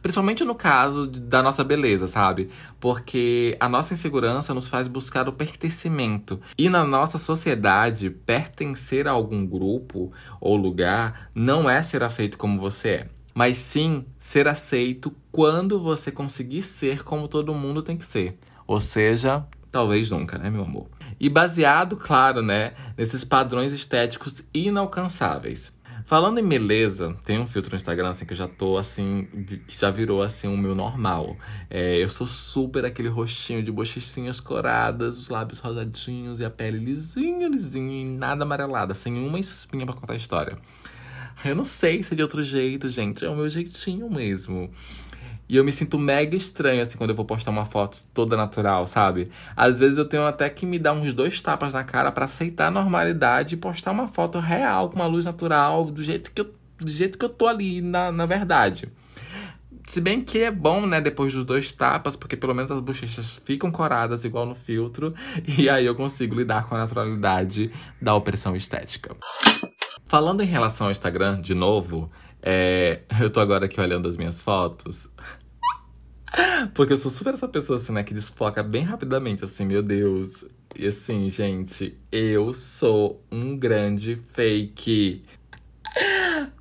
Principalmente 0.03 0.45
no 0.45 0.55
caso 0.55 1.07
da 1.07 1.43
nossa 1.43 1.65
beleza, 1.65 2.07
sabe? 2.07 2.51
Porque 2.79 3.57
a 3.59 3.71
nossa 3.71 3.95
insegurança 3.95 4.53
nos 4.53 4.69
faz 4.69 4.87
buscar 4.87 5.29
o 5.31 5.33
pertencimento. 5.33 6.39
E 6.59 6.69
na 6.69 6.85
nossa 6.85 7.17
sociedade, 7.17 8.11
pertencer 8.11 9.09
a 9.09 9.13
algum 9.13 9.47
grupo 9.47 10.13
ou 10.39 10.57
lugar 10.57 11.31
não 11.35 11.71
é 11.71 11.83
ser 11.83 12.03
aceito 12.03 12.37
como 12.37 12.61
você 12.61 12.89
é. 12.89 13.09
Mas 13.33 13.57
sim 13.57 14.05
ser 14.19 14.47
aceito 14.47 15.15
quando 15.31 15.81
você 15.81 16.13
conseguir 16.13 16.61
ser 16.61 17.03
como 17.03 17.29
todo 17.29 17.55
mundo 17.55 17.81
tem 17.81 17.97
que 17.97 18.05
ser. 18.05 18.37
Ou 18.67 18.81
seja, 18.81 19.47
Talvez 19.73 20.11
nunca, 20.11 20.37
né, 20.37 20.51
meu 20.51 20.63
amor? 20.63 20.87
E 21.19 21.31
baseado, 21.31 21.97
claro, 21.97 22.43
né, 22.43 22.75
nesses 22.97 23.25
padrões 23.25 23.73
estéticos 23.73 24.45
inalcançáveis. 24.53 25.73
Falando 26.05 26.39
em 26.39 26.47
beleza, 26.47 27.17
tem 27.25 27.39
um 27.39 27.47
filtro 27.47 27.71
no 27.71 27.77
Instagram 27.77 28.11
assim 28.11 28.27
que 28.27 28.35
eu 28.35 28.37
já 28.37 28.47
tô 28.47 28.77
assim, 28.77 29.27
que 29.67 29.81
já 29.81 29.91
virou 29.91 30.23
assim 30.23 30.47
o 30.47 30.59
meu 30.59 30.75
normal. 30.75 31.39
É, 31.71 31.97
eu 31.97 32.09
sou 32.11 32.27
super 32.27 32.85
aquele 32.85 33.09
rostinho 33.09 33.63
de 33.63 33.73
bochechinhas 33.73 34.41
coradas, 34.41 35.17
os 35.17 35.31
lábios 35.31 35.59
rosadinhos 35.59 36.39
e 36.39 36.45
a 36.45 36.51
pele 36.51 36.79
lisinha, 36.79 37.49
lisinha 37.49 38.03
e 38.03 38.05
nada 38.05 38.45
amarelada, 38.45 38.93
sem 38.93 39.17
uma 39.17 39.39
espinha 39.39 39.87
para 39.87 39.95
contar 39.95 40.13
a 40.13 40.17
história. 40.17 40.59
Eu 41.43 41.57
não 41.57 41.65
sei 41.65 42.03
se 42.03 42.13
é 42.13 42.17
de 42.17 42.23
outro 42.23 42.43
jeito, 42.43 42.91
gente, 42.91 43.25
é 43.25 43.31
o 43.31 43.35
meu 43.35 43.49
jeitinho 43.49 44.11
mesmo. 44.11 44.71
E 45.53 45.57
eu 45.57 45.63
me 45.63 45.71
sinto 45.71 45.99
mega 45.99 46.35
estranho, 46.35 46.81
assim, 46.81 46.97
quando 46.97 47.11
eu 47.11 47.17
vou 47.17 47.27
postar 47.27 47.51
uma 47.51 47.67
foto 47.67 47.99
toda 48.15 48.39
natural, 48.39 48.87
sabe? 48.87 49.31
Às 49.55 49.79
vezes 49.79 49.99
eu 49.99 50.07
tenho 50.07 50.25
até 50.25 50.49
que 50.49 50.65
me 50.65 50.79
dar 50.79 50.95
uns 50.95 51.13
dois 51.13 51.43
tapas 51.43 51.75
na 51.75 51.85
cara 51.85 52.11
para 52.11 52.25
aceitar 52.25 52.69
a 52.69 52.71
normalidade 52.71 53.55
e 53.55 53.59
postar 53.59 53.91
uma 53.91 54.09
foto 54.09 54.39
real, 54.39 54.89
com 54.89 54.97
uma 54.97 55.07
luz 55.07 55.27
natural, 55.27 55.85
do 55.91 56.03
jeito 56.03 56.33
que 56.33 56.41
eu, 56.41 56.55
do 56.79 56.91
jeito 56.91 57.19
que 57.19 57.25
eu 57.27 57.29
tô 57.29 57.47
ali, 57.47 57.83
na, 57.83 58.11
na 58.11 58.25
verdade. 58.25 58.91
Se 59.87 60.01
bem 60.01 60.25
que 60.25 60.39
é 60.39 60.51
bom, 60.51 60.87
né, 60.87 61.03
depois 61.03 61.35
dos 61.35 61.45
dois 61.45 61.71
tapas, 61.71 62.17
porque 62.17 62.35
pelo 62.35 62.55
menos 62.55 62.71
as 62.71 62.81
bochechas 62.81 63.39
ficam 63.45 63.71
coradas 63.71 64.25
igual 64.25 64.47
no 64.47 64.55
filtro, 64.55 65.15
e 65.59 65.69
aí 65.69 65.85
eu 65.85 65.95
consigo 65.95 66.35
lidar 66.35 66.67
com 66.67 66.77
a 66.77 66.79
naturalidade 66.79 67.71
da 68.01 68.15
opressão 68.15 68.57
estética. 68.57 69.15
Falando 70.07 70.43
em 70.43 70.47
relação 70.47 70.87
ao 70.87 70.91
Instagram, 70.91 71.43
de 71.43 71.53
novo, 71.53 72.11
é, 72.43 73.03
eu 73.21 73.31
tô 73.31 73.39
agora 73.39 73.67
aqui 73.67 73.79
olhando 73.79 74.09
as 74.09 74.17
minhas 74.17 74.41
fotos. 74.41 75.11
Porque 76.75 76.93
eu 76.93 76.97
sou 76.97 77.11
super 77.11 77.35
essa 77.35 77.49
pessoa, 77.49 77.77
assim, 77.77 77.93
né? 77.93 78.03
Que 78.03 78.15
desfoca 78.15 78.63
bem 78.63 78.83
rapidamente, 78.83 79.45
assim, 79.45 79.65
meu 79.65 79.83
Deus. 79.83 80.45
E 80.75 80.87
assim, 80.87 81.29
gente, 81.29 81.97
eu 82.11 82.53
sou 82.53 83.23
um 83.31 83.57
grande 83.57 84.19
fake. 84.33 85.23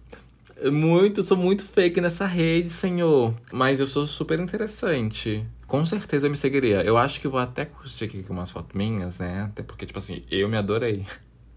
Muito, 0.72 1.24
sou 1.24 1.36
muito 1.36 1.66
fake 1.66 2.00
nessa 2.00 2.28
rede, 2.28 2.70
senhor. 2.70 3.34
Mas 3.52 3.80
eu 3.80 3.88
sou 3.88 4.06
super 4.06 4.40
interessante. 4.40 5.44
Com 5.66 5.84
certeza 5.88 6.28
eu 6.28 6.30
me 6.30 6.38
seguiria. 6.38 6.84
Eu 6.84 7.00
acho 7.00 7.20
que 7.20 7.28
vou 7.28 7.40
até 7.40 7.66
curtir 7.66 8.06
aqui 8.06 8.22
com 8.22 8.34
umas 8.34 8.52
fotos 8.52 8.76
minhas, 8.76 9.18
né? 9.18 9.46
Até 9.50 9.64
porque, 9.64 9.88
tipo 9.88 9.98
assim, 9.98 10.24
eu 10.30 10.48
me 10.48 10.56
adorei. 10.56 11.04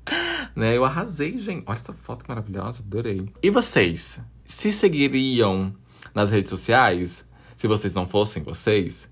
né? 0.57 0.75
Eu 0.75 0.87
arrasei, 0.87 1.37
gente. 1.37 1.65
Olha 1.67 1.77
essa 1.77 1.93
foto 1.93 2.25
maravilhosa, 2.27 2.83
adorei. 2.83 3.29
E 3.43 3.51
vocês? 3.51 4.23
Se 4.47 4.73
seguiriam 4.73 5.75
nas 6.15 6.31
redes 6.31 6.49
sociais? 6.49 7.27
Se 7.57 7.67
vocês 7.67 7.95
não 7.95 8.07
fossem 8.07 8.43
vocês? 8.43 9.11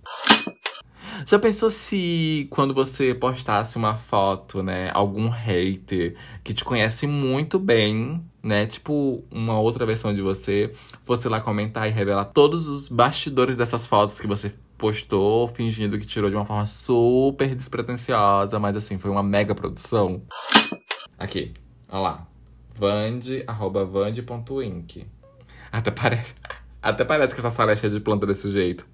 Já 1.27 1.39
pensou 1.39 1.71
se 1.71 2.49
quando 2.51 2.75
você 2.75 3.15
postasse 3.15 3.77
uma 3.77 3.97
foto, 3.97 4.63
né, 4.63 4.91
algum 4.93 5.29
hater 5.29 6.17
que 6.43 6.53
te 6.53 6.65
conhece 6.65 7.07
muito 7.07 7.59
bem, 7.59 8.25
né, 8.43 8.67
tipo 8.67 9.25
uma 9.31 9.61
outra 9.61 9.87
versão 9.87 10.13
de 10.13 10.21
você, 10.21 10.73
fosse 11.05 11.29
lá 11.29 11.41
comentar 11.41 11.89
e 11.89 11.93
revelar 11.93 12.25
todos 12.27 12.67
os 12.67 12.89
bastidores 12.89 13.57
dessas 13.57 13.87
fotos 13.87 14.21
que 14.21 14.27
você 14.27 14.53
postou, 14.77 15.47
fingindo 15.47 15.97
que 15.97 16.05
tirou 16.05 16.29
de 16.29 16.35
uma 16.35 16.45
forma 16.45 16.67
super 16.67 17.55
despretensiosa, 17.55 18.59
mas 18.59 18.75
assim, 18.75 18.99
foi 18.99 19.11
uma 19.11 19.23
mega 19.23 19.55
produção. 19.55 20.23
Aqui, 21.17 21.53
olha 21.89 22.01
lá. 22.01 22.27
Vande, 22.75 23.45
arroba 23.47 23.85
vande.inc. 23.85 25.07
Até 25.71 25.91
parece. 25.91 26.35
Até 26.83 27.05
parece 27.05 27.33
que 27.33 27.41
essa 27.41 27.51
sala 27.51 27.73
é 27.73 27.77
cheia 27.77 27.93
de 27.93 28.01
planta 28.01 28.27
desse 28.27 28.51
jeito. 28.51 28.85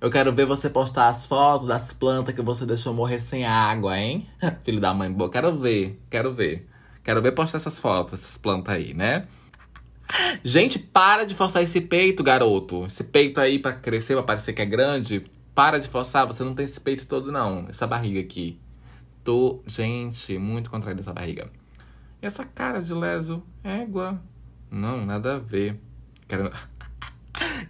Eu 0.00 0.10
quero 0.10 0.32
ver 0.32 0.46
você 0.46 0.70
postar 0.70 1.08
as 1.08 1.26
fotos 1.26 1.66
das 1.66 1.92
plantas 1.92 2.34
que 2.34 2.42
você 2.42 2.64
deixou 2.64 2.94
morrer 2.94 3.18
sem 3.18 3.44
água, 3.44 3.98
hein? 3.98 4.28
Filho 4.62 4.80
da 4.80 4.94
mãe 4.94 5.10
boa. 5.10 5.30
Quero 5.30 5.58
ver, 5.58 6.00
quero 6.08 6.32
ver. 6.32 6.68
Quero 7.02 7.20
ver 7.20 7.32
postar 7.32 7.56
essas 7.56 7.78
fotos, 7.78 8.14
essas 8.14 8.38
plantas 8.38 8.74
aí, 8.74 8.94
né? 8.94 9.26
Gente, 10.42 10.78
para 10.78 11.24
de 11.24 11.34
forçar 11.34 11.62
esse 11.62 11.80
peito, 11.80 12.22
garoto. 12.22 12.84
Esse 12.86 13.02
peito 13.02 13.40
aí 13.40 13.58
pra 13.58 13.72
crescer, 13.72 14.14
pra 14.14 14.22
parecer 14.22 14.52
que 14.52 14.62
é 14.62 14.66
grande. 14.66 15.24
Para 15.54 15.78
de 15.78 15.88
forçar, 15.88 16.26
você 16.26 16.44
não 16.44 16.54
tem 16.54 16.64
esse 16.64 16.80
peito 16.80 17.06
todo, 17.06 17.32
não. 17.32 17.66
Essa 17.68 17.86
barriga 17.86 18.20
aqui. 18.20 18.58
Tô, 19.22 19.62
gente, 19.66 20.36
muito 20.38 20.70
contraída 20.70 21.00
essa 21.00 21.12
barriga. 21.12 21.50
E 22.22 22.26
essa 22.26 22.44
cara 22.44 22.80
de 22.80 22.92
leso, 22.92 23.42
égua. 23.62 24.20
Não, 24.70 25.04
nada 25.04 25.36
a 25.36 25.38
ver. 25.38 25.80
Quero... 26.28 26.50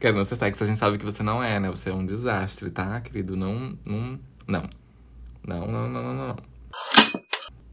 Quero 0.01 0.17
não 0.17 0.25
ser 0.25 0.37
sexy, 0.37 0.65
a 0.65 0.67
gente 0.67 0.79
sabe 0.79 0.99
que 0.99 1.05
você 1.05 1.23
não 1.23 1.43
é, 1.43 1.59
né? 1.61 1.71
Você 1.71 1.91
é 1.91 1.93
um 1.93 2.05
desastre, 2.05 2.71
tá, 2.71 3.01
querido? 3.01 3.37
Não, 3.37 3.77
não, 3.87 4.19
não. 4.47 4.71
Não, 5.47 5.67
não, 5.67 5.89
não, 5.89 6.03
não, 6.03 6.29
não. 6.29 6.37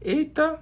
Eita! 0.00 0.60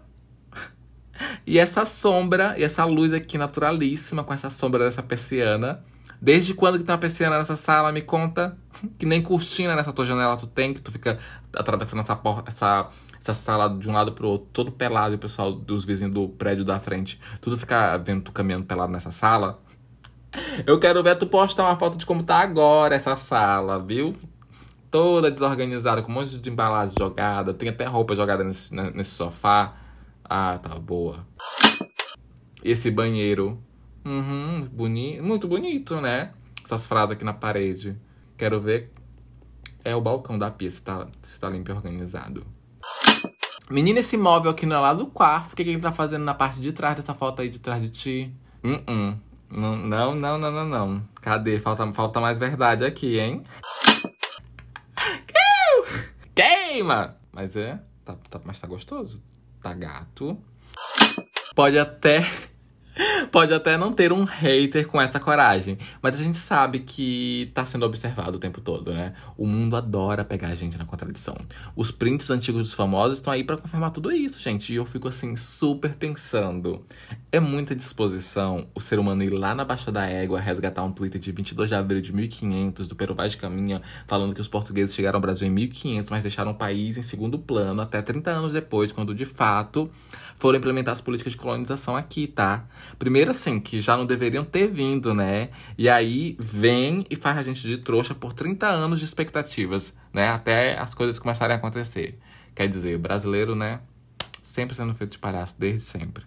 E 1.46 1.59
essa 1.59 1.85
sombra, 1.85 2.59
e 2.59 2.62
essa 2.62 2.85
luz 2.85 3.12
aqui 3.12 3.37
naturalíssima 3.37 4.25
com 4.25 4.33
essa 4.33 4.49
sombra 4.49 4.85
dessa 4.85 5.03
persiana. 5.03 5.85
Desde 6.20 6.53
quando 6.53 6.79
que 6.79 6.85
tem 6.85 6.92
uma 6.94 7.01
persiana 7.01 7.38
nessa 7.38 7.57
sala? 7.57 7.90
Me 7.90 8.03
conta. 8.03 8.57
Que 8.99 9.07
nem 9.07 9.23
cortina 9.23 9.75
nessa 9.75 9.92
tua 9.92 10.07
janela 10.07 10.37
tu 10.37 10.46
tem, 10.46 10.73
que 10.75 10.81
tu 10.81 10.92
fica 10.92 11.18
atravessando 11.55 12.01
essa, 12.01 12.20
essa, 12.46 12.88
essa 13.18 13.35
sala 13.35 13.68
de 13.79 13.88
um 13.88 13.92
lado 13.92 14.12
pro 14.12 14.29
outro, 14.29 14.49
todo 14.53 14.70
pelado, 14.70 15.14
e 15.14 15.16
o 15.16 15.18
pessoal 15.18 15.53
dos 15.53 15.85
vizinhos 15.85 16.14
do 16.14 16.29
prédio 16.29 16.64
da 16.64 16.79
frente, 16.79 17.20
tudo 17.40 17.59
fica 17.59 17.96
vendo 17.96 18.23
tu 18.23 18.33
caminhando 18.33 18.66
pelado 18.66 18.92
nessa 18.92 19.11
sala. 19.11 19.61
Eu 20.66 20.78
quero 20.78 21.02
ver 21.02 21.16
tu 21.16 21.26
postar 21.26 21.64
uma 21.64 21.76
foto 21.76 21.96
de 21.96 22.06
como 22.06 22.22
tá 22.22 22.38
agora 22.38 22.94
essa 22.94 23.16
sala, 23.16 23.78
viu? 23.78 24.14
Toda 24.90 25.30
desorganizada, 25.30 26.02
com 26.02 26.10
um 26.10 26.14
monte 26.14 26.38
de 26.38 26.50
embalagem 26.50 26.94
jogada. 26.98 27.54
Tem 27.54 27.68
até 27.68 27.84
roupa 27.84 28.16
jogada 28.16 28.42
nesse, 28.42 28.74
nesse 28.74 29.12
sofá. 29.12 29.76
Ah, 30.24 30.58
tá 30.58 30.78
boa. 30.78 31.26
Esse 32.62 32.90
banheiro. 32.90 33.62
Uhum, 34.04 34.68
boni 34.72 35.20
muito 35.20 35.46
bonito, 35.46 36.00
né? 36.00 36.32
Essas 36.64 36.86
frases 36.86 37.12
aqui 37.12 37.24
na 37.24 37.34
parede. 37.34 37.96
Quero 38.36 38.60
ver. 38.60 38.92
É 39.84 39.94
o 39.94 40.00
balcão 40.00 40.38
da 40.38 40.50
pia, 40.50 40.70
se 40.70 40.82
tá, 40.82 41.06
se 41.22 41.40
tá 41.40 41.48
limpo 41.48 41.70
e 41.70 41.74
organizado. 41.74 42.46
Menina, 43.70 44.00
esse 44.00 44.16
móvel 44.16 44.50
aqui 44.50 44.66
não 44.66 44.76
é 44.76 44.80
lá 44.80 44.92
do 44.92 45.06
quarto. 45.06 45.52
O 45.52 45.56
que, 45.56 45.64
que 45.64 45.70
ele 45.70 45.80
tá 45.80 45.92
fazendo 45.92 46.24
na 46.24 46.34
parte 46.34 46.60
de 46.60 46.72
trás 46.72 46.96
dessa 46.96 47.14
foto 47.14 47.40
aí 47.40 47.48
de 47.48 47.58
trás 47.60 47.80
de 47.80 47.88
ti? 47.88 48.34
Uh 48.64 48.76
-uh. 48.76 49.29
Não, 49.50 49.76
não, 49.76 50.14
não, 50.14 50.38
não, 50.38 50.64
não. 50.64 51.08
Cadê? 51.20 51.58
Falta, 51.58 51.90
falta 51.92 52.20
mais 52.20 52.38
verdade 52.38 52.84
aqui, 52.84 53.18
hein? 53.18 53.42
Queima! 56.34 57.16
Mas 57.32 57.56
é, 57.56 57.80
tá, 58.04 58.16
tá, 58.28 58.40
mas 58.44 58.60
tá 58.60 58.66
gostoso. 58.66 59.22
Tá 59.60 59.74
gato. 59.74 60.38
Pode 61.54 61.78
até 61.78 62.24
Pode 63.31 63.55
até 63.55 63.76
não 63.76 63.92
ter 63.92 64.12
um 64.12 64.24
hater 64.24 64.87
com 64.88 65.00
essa 65.00 65.20
coragem, 65.20 65.79
mas 66.03 66.18
a 66.18 66.22
gente 66.22 66.38
sabe 66.38 66.81
que 66.81 67.50
tá 67.55 67.64
sendo 67.64 67.87
observado 67.87 68.37
o 68.37 68.40
tempo 68.40 68.61
todo, 68.61 68.92
né? 68.92 69.14
O 69.37 69.46
mundo 69.46 69.76
adora 69.76 70.24
pegar 70.24 70.48
a 70.48 70.55
gente 70.55 70.76
na 70.76 70.85
contradição. 70.85 71.37
Os 71.76 71.90
prints 71.90 72.31
antigos 72.31 72.62
dos 72.62 72.74
famosos 72.74 73.18
estão 73.18 73.33
aí 73.33 73.44
para 73.44 73.57
confirmar 73.57 73.90
tudo 73.90 74.11
isso, 74.11 74.40
gente. 74.40 74.72
E 74.72 74.76
eu 74.76 74.85
fico 74.85 75.09
assim 75.09 75.37
super 75.37 75.94
pensando. 75.94 76.85
É 77.31 77.38
muita 77.38 77.74
disposição 77.74 78.66
o 78.74 78.81
ser 78.81 78.98
humano 78.98 79.22
ir 79.22 79.31
lá 79.31 79.55
na 79.55 79.64
Baixa 79.64 79.92
da 79.92 80.07
Égua 80.07 80.40
resgatar 80.40 80.83
um 80.83 80.92
Twitter 80.92 81.20
de 81.20 81.31
22 81.33 81.68
de 81.68 81.74
abril 81.74 82.00
de 82.00 82.12
1500 82.12 82.88
do 82.88 82.96
Peru 82.96 83.14
Vaz 83.14 83.33
de 83.33 83.38
Caminha, 83.38 83.81
falando 84.07 84.35
que 84.35 84.40
os 84.40 84.48
portugueses 84.48 84.94
chegaram 84.94 85.16
ao 85.16 85.20
Brasil 85.20 85.46
em 85.46 85.50
1500, 85.50 86.11
mas 86.11 86.22
deixaram 86.22 86.50
o 86.50 86.55
país 86.55 86.96
em 86.96 87.03
segundo 87.03 87.38
plano 87.38 87.81
até 87.81 88.03
30 88.03 88.31
anos 88.31 88.53
depois, 88.53 88.92
quando 88.92 89.14
de 89.14 89.24
fato 89.24 89.90
foram 90.40 90.59
implementar 90.59 90.92
as 90.92 91.00
políticas 91.03 91.35
de 91.35 91.38
colonização 91.38 91.94
aqui, 91.94 92.26
tá? 92.26 92.64
Primeiro, 92.98 93.31
assim, 93.31 93.61
que 93.61 93.81
já 93.81 93.96
não 93.96 94.07
deveriam 94.07 94.44
ter 94.44 94.68
vindo, 94.68 95.14
né? 95.14 95.50
E 95.76 95.88
aí 95.88 96.37
vem 96.38 97.07
e 97.11 97.16
faz 97.16 97.38
a 97.38 97.42
gente 97.42 97.62
de 97.62 97.79
trouxa 97.79 98.14
por 98.14 98.33
30 98.33 98.66
anos 98.66 98.98
de 98.98 99.05
expectativas, 99.05 99.96
né? 100.12 100.29
Até 100.29 100.79
as 100.79 100.94
coisas 100.94 101.18
começarem 101.18 101.55
a 101.55 101.59
acontecer. 101.59 102.18
Quer 102.55 102.68
dizer, 102.68 102.96
o 102.96 102.98
brasileiro, 102.98 103.55
né? 103.55 103.81
Sempre 104.42 104.74
sendo 104.74 104.94
feito 104.94 105.12
de 105.12 105.18
palhaço, 105.18 105.57
desde 105.59 105.81
sempre. 105.81 106.24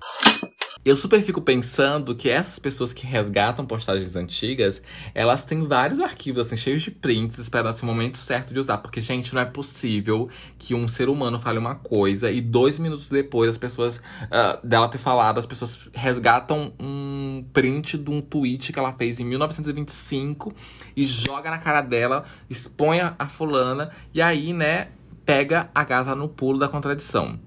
Eu 0.86 0.98
super 0.98 1.22
fico 1.22 1.42
pensando 1.42 2.14
que 2.14 2.30
essas 2.30 2.60
pessoas 2.60 2.92
que 2.92 3.08
resgatam 3.08 3.66
postagens 3.66 4.18
antigas, 4.18 4.82
elas 5.16 5.46
têm 5.46 5.66
vários 5.66 6.02
arquivos, 6.02 6.46
assim, 6.46 6.58
cheios 6.58 6.82
de 6.82 6.92
prints, 6.92 7.38
esperando 7.38 7.80
o 7.80 7.86
momento 7.86 8.18
certo 8.18 8.54
de 8.54 8.60
usar. 8.60 8.80
Porque, 8.80 9.00
gente, 9.00 9.34
não 9.34 9.42
é 9.42 9.46
possível 9.46 10.28
que 10.60 10.76
um 10.76 10.86
ser 10.86 11.08
humano 11.08 11.40
fale 11.40 11.58
uma 11.58 11.76
coisa 11.76 12.30
e 12.30 12.42
dois 12.42 12.78
minutos 12.78 13.10
depois 13.10 13.50
as 13.50 13.58
pessoas, 13.58 13.98
uh, 13.98 14.66
dela 14.68 14.90
ter 14.90 14.98
falado, 14.98 15.38
as 15.38 15.46
pessoas 15.46 15.90
resgatam 15.94 16.74
um 16.78 17.46
print 17.54 17.98
de 17.98 18.12
um 18.12 18.20
tweet 18.20 18.74
que 18.74 18.80
ela 18.80 18.92
fez 18.92 19.22
em 19.22 19.26
1925 19.26 20.54
e 20.98 21.06
joga 21.06 21.50
na 21.50 21.60
cara 21.60 21.80
dela, 21.80 22.26
expõe 22.50 23.00
a 23.00 23.28
fulana 23.30 23.92
e 24.14 24.22
aí, 24.22 24.52
né, 24.52 24.90
pega 25.26 25.70
a 25.74 25.84
gata 25.86 26.14
no 26.14 26.28
pulo 26.28 26.60
da 26.60 26.68
contradição. 26.68 27.40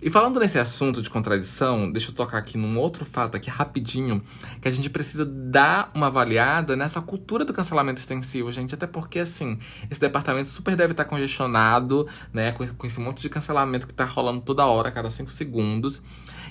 E 0.00 0.10
falando 0.10 0.38
nesse 0.38 0.58
assunto 0.58 1.00
de 1.00 1.08
contradição, 1.08 1.90
deixa 1.90 2.10
eu 2.10 2.14
tocar 2.14 2.36
aqui 2.36 2.58
num 2.58 2.78
outro 2.78 3.04
fato 3.04 3.34
aqui 3.34 3.48
rapidinho, 3.48 4.22
que 4.60 4.68
a 4.68 4.70
gente 4.70 4.90
precisa 4.90 5.24
dar 5.24 5.90
uma 5.94 6.08
avaliada 6.08 6.76
nessa 6.76 7.00
cultura 7.00 7.46
do 7.46 7.52
cancelamento 7.52 7.98
extensivo, 7.98 8.52
gente, 8.52 8.74
até 8.74 8.86
porque 8.86 9.20
assim, 9.20 9.58
esse 9.90 10.00
departamento 10.00 10.50
super 10.50 10.76
deve 10.76 10.92
estar 10.92 11.06
congestionado, 11.06 12.06
né, 12.30 12.52
com 12.52 12.62
esse, 12.62 12.74
com 12.74 12.86
esse 12.86 13.00
monte 13.00 13.22
de 13.22 13.30
cancelamento 13.30 13.86
que 13.86 13.94
tá 13.94 14.04
rolando 14.04 14.44
toda 14.44 14.66
hora, 14.66 14.90
a 14.90 14.92
cada 14.92 15.10
cinco 15.10 15.30
segundos. 15.30 16.02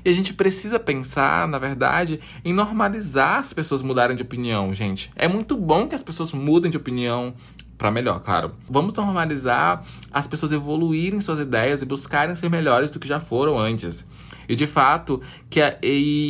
E 0.03 0.09
a 0.09 0.13
gente 0.13 0.33
precisa 0.33 0.79
pensar, 0.79 1.47
na 1.47 1.57
verdade, 1.57 2.19
em 2.43 2.53
normalizar 2.53 3.39
as 3.39 3.53
pessoas 3.53 3.81
mudarem 3.81 4.15
de 4.15 4.21
opinião, 4.21 4.73
gente. 4.73 5.11
É 5.15 5.27
muito 5.27 5.55
bom 5.55 5.87
que 5.87 5.95
as 5.95 6.03
pessoas 6.03 6.31
mudem 6.31 6.69
de 6.69 6.77
opinião, 6.77 7.33
para 7.77 7.91
melhor, 7.91 8.21
claro. 8.21 8.53
Vamos 8.69 8.93
normalizar 8.93 9.83
as 10.11 10.27
pessoas 10.27 10.51
evoluírem 10.51 11.19
suas 11.19 11.39
ideias 11.39 11.81
e 11.81 11.85
buscarem 11.85 12.33
ser 12.35 12.49
melhores 12.49 12.89
do 12.89 12.99
que 12.99 13.07
já 13.07 13.19
foram 13.19 13.57
antes. 13.57 14.07
E 14.47 14.55
de 14.55 14.67
fato, 14.67 15.21
que 15.49 15.61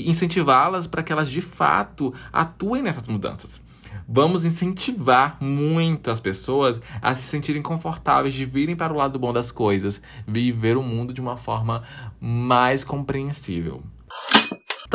incentivá-las 0.07 0.87
para 0.87 1.03
que 1.03 1.11
elas 1.11 1.29
de 1.29 1.41
fato 1.41 2.13
atuem 2.31 2.81
nessas 2.81 3.07
mudanças. 3.07 3.61
Vamos 4.07 4.45
incentivar 4.45 5.37
muito 5.41 6.11
as 6.11 6.19
pessoas 6.19 6.79
a 7.01 7.15
se 7.15 7.23
sentirem 7.23 7.61
confortáveis 7.61 8.33
de 8.33 8.45
virem 8.45 8.75
para 8.75 8.93
o 8.93 8.95
lado 8.95 9.17
bom 9.17 9.33
das 9.33 9.51
coisas, 9.51 10.01
viver 10.27 10.77
o 10.77 10.83
mundo 10.83 11.11
de 11.13 11.19
uma 11.19 11.37
forma 11.37 11.83
mais 12.19 12.83
compreensível. 12.83 13.83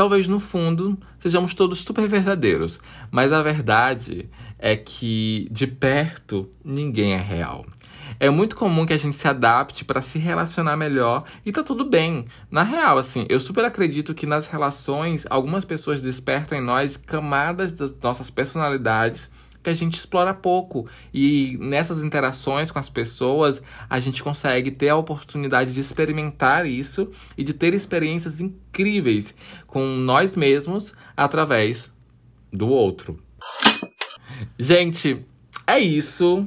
Talvez 0.00 0.26
no 0.26 0.40
fundo 0.40 0.98
sejamos 1.18 1.52
todos 1.52 1.80
super 1.80 2.08
verdadeiros, 2.08 2.80
mas 3.10 3.34
a 3.34 3.42
verdade 3.42 4.30
é 4.58 4.74
que 4.74 5.46
de 5.50 5.66
perto 5.66 6.48
ninguém 6.64 7.12
é 7.12 7.20
real. 7.20 7.66
É 8.18 8.30
muito 8.30 8.56
comum 8.56 8.86
que 8.86 8.94
a 8.94 8.96
gente 8.96 9.14
se 9.14 9.28
adapte 9.28 9.84
para 9.84 10.00
se 10.00 10.18
relacionar 10.18 10.74
melhor 10.74 11.24
e 11.44 11.52
tá 11.52 11.62
tudo 11.62 11.84
bem. 11.84 12.24
Na 12.50 12.62
real, 12.62 12.96
assim, 12.96 13.26
eu 13.28 13.38
super 13.38 13.62
acredito 13.62 14.14
que 14.14 14.24
nas 14.24 14.46
relações 14.46 15.26
algumas 15.28 15.66
pessoas 15.66 16.00
despertam 16.00 16.56
em 16.56 16.64
nós 16.64 16.96
camadas 16.96 17.70
das 17.70 17.94
nossas 18.00 18.30
personalidades 18.30 19.30
que 19.62 19.70
a 19.70 19.74
gente 19.74 19.94
explora 19.94 20.34
pouco. 20.34 20.88
E 21.12 21.56
nessas 21.60 22.02
interações 22.02 22.70
com 22.70 22.78
as 22.78 22.88
pessoas, 22.88 23.62
a 23.88 24.00
gente 24.00 24.22
consegue 24.22 24.70
ter 24.70 24.88
a 24.88 24.96
oportunidade 24.96 25.72
de 25.72 25.80
experimentar 25.80 26.66
isso 26.66 27.10
e 27.36 27.44
de 27.44 27.52
ter 27.54 27.74
experiências 27.74 28.40
incríveis 28.40 29.34
com 29.66 29.84
nós 29.86 30.34
mesmos 30.34 30.94
através 31.16 31.94
do 32.52 32.68
outro. 32.68 33.22
Gente, 34.58 35.24
é 35.66 35.78
isso. 35.78 36.46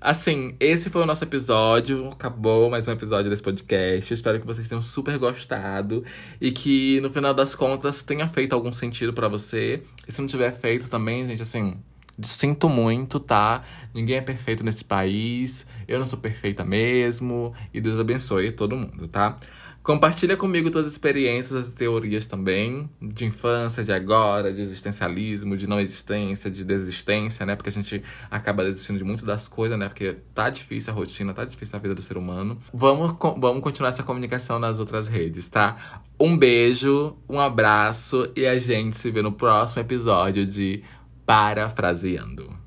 Assim, 0.00 0.56
esse 0.58 0.90
foi 0.90 1.02
o 1.02 1.06
nosso 1.06 1.22
episódio. 1.22 2.08
Acabou 2.08 2.68
mais 2.68 2.88
um 2.88 2.92
episódio 2.92 3.30
desse 3.30 3.42
podcast. 3.42 4.12
espero 4.12 4.40
que 4.40 4.46
vocês 4.46 4.68
tenham 4.68 4.82
super 4.82 5.16
gostado 5.16 6.04
e 6.40 6.50
que 6.50 7.00
no 7.00 7.08
final 7.08 7.32
das 7.32 7.54
contas 7.54 8.02
tenha 8.02 8.26
feito 8.26 8.52
algum 8.52 8.72
sentido 8.72 9.12
para 9.12 9.28
você. 9.28 9.80
E 10.06 10.10
se 10.10 10.20
não 10.20 10.26
tiver 10.26 10.50
feito 10.50 10.90
também, 10.90 11.24
gente, 11.26 11.42
assim, 11.42 11.80
Sinto 12.20 12.68
muito, 12.68 13.18
tá? 13.18 13.62
Ninguém 13.94 14.16
é 14.16 14.20
perfeito 14.20 14.64
nesse 14.64 14.84
país. 14.84 15.66
Eu 15.88 15.98
não 15.98 16.06
sou 16.06 16.18
perfeita 16.18 16.64
mesmo. 16.64 17.54
E 17.72 17.80
Deus 17.80 17.98
abençoe 17.98 18.52
todo 18.52 18.76
mundo, 18.76 19.08
tá? 19.08 19.38
Compartilha 19.82 20.36
comigo 20.36 20.70
tuas 20.70 20.86
experiências 20.86 21.66
e 21.66 21.72
teorias 21.72 22.28
também, 22.28 22.88
de 23.00 23.24
infância, 23.24 23.82
de 23.82 23.92
agora, 23.92 24.52
de 24.52 24.60
existencialismo, 24.60 25.56
de 25.56 25.66
não 25.66 25.80
existência, 25.80 26.48
de 26.48 26.64
desistência, 26.64 27.44
né? 27.44 27.56
Porque 27.56 27.68
a 27.68 27.72
gente 27.72 28.00
acaba 28.30 28.62
desistindo 28.62 28.98
de 28.98 29.02
muito 29.02 29.26
das 29.26 29.48
coisas, 29.48 29.76
né? 29.76 29.88
Porque 29.88 30.18
tá 30.32 30.48
difícil 30.50 30.92
a 30.92 30.96
rotina, 30.96 31.34
tá 31.34 31.44
difícil 31.44 31.76
a 31.76 31.80
vida 31.80 31.96
do 31.96 32.00
ser 32.00 32.16
humano. 32.16 32.58
Vamos, 32.72 33.16
vamos 33.36 33.60
continuar 33.60 33.88
essa 33.88 34.04
comunicação 34.04 34.60
nas 34.60 34.78
outras 34.78 35.08
redes, 35.08 35.50
tá? 35.50 36.00
Um 36.18 36.36
beijo, 36.36 37.16
um 37.28 37.40
abraço 37.40 38.30
e 38.36 38.46
a 38.46 38.60
gente 38.60 38.96
se 38.96 39.10
vê 39.10 39.20
no 39.20 39.32
próximo 39.32 39.82
episódio 39.82 40.46
de 40.46 40.84
Parafraseando. 41.26 42.62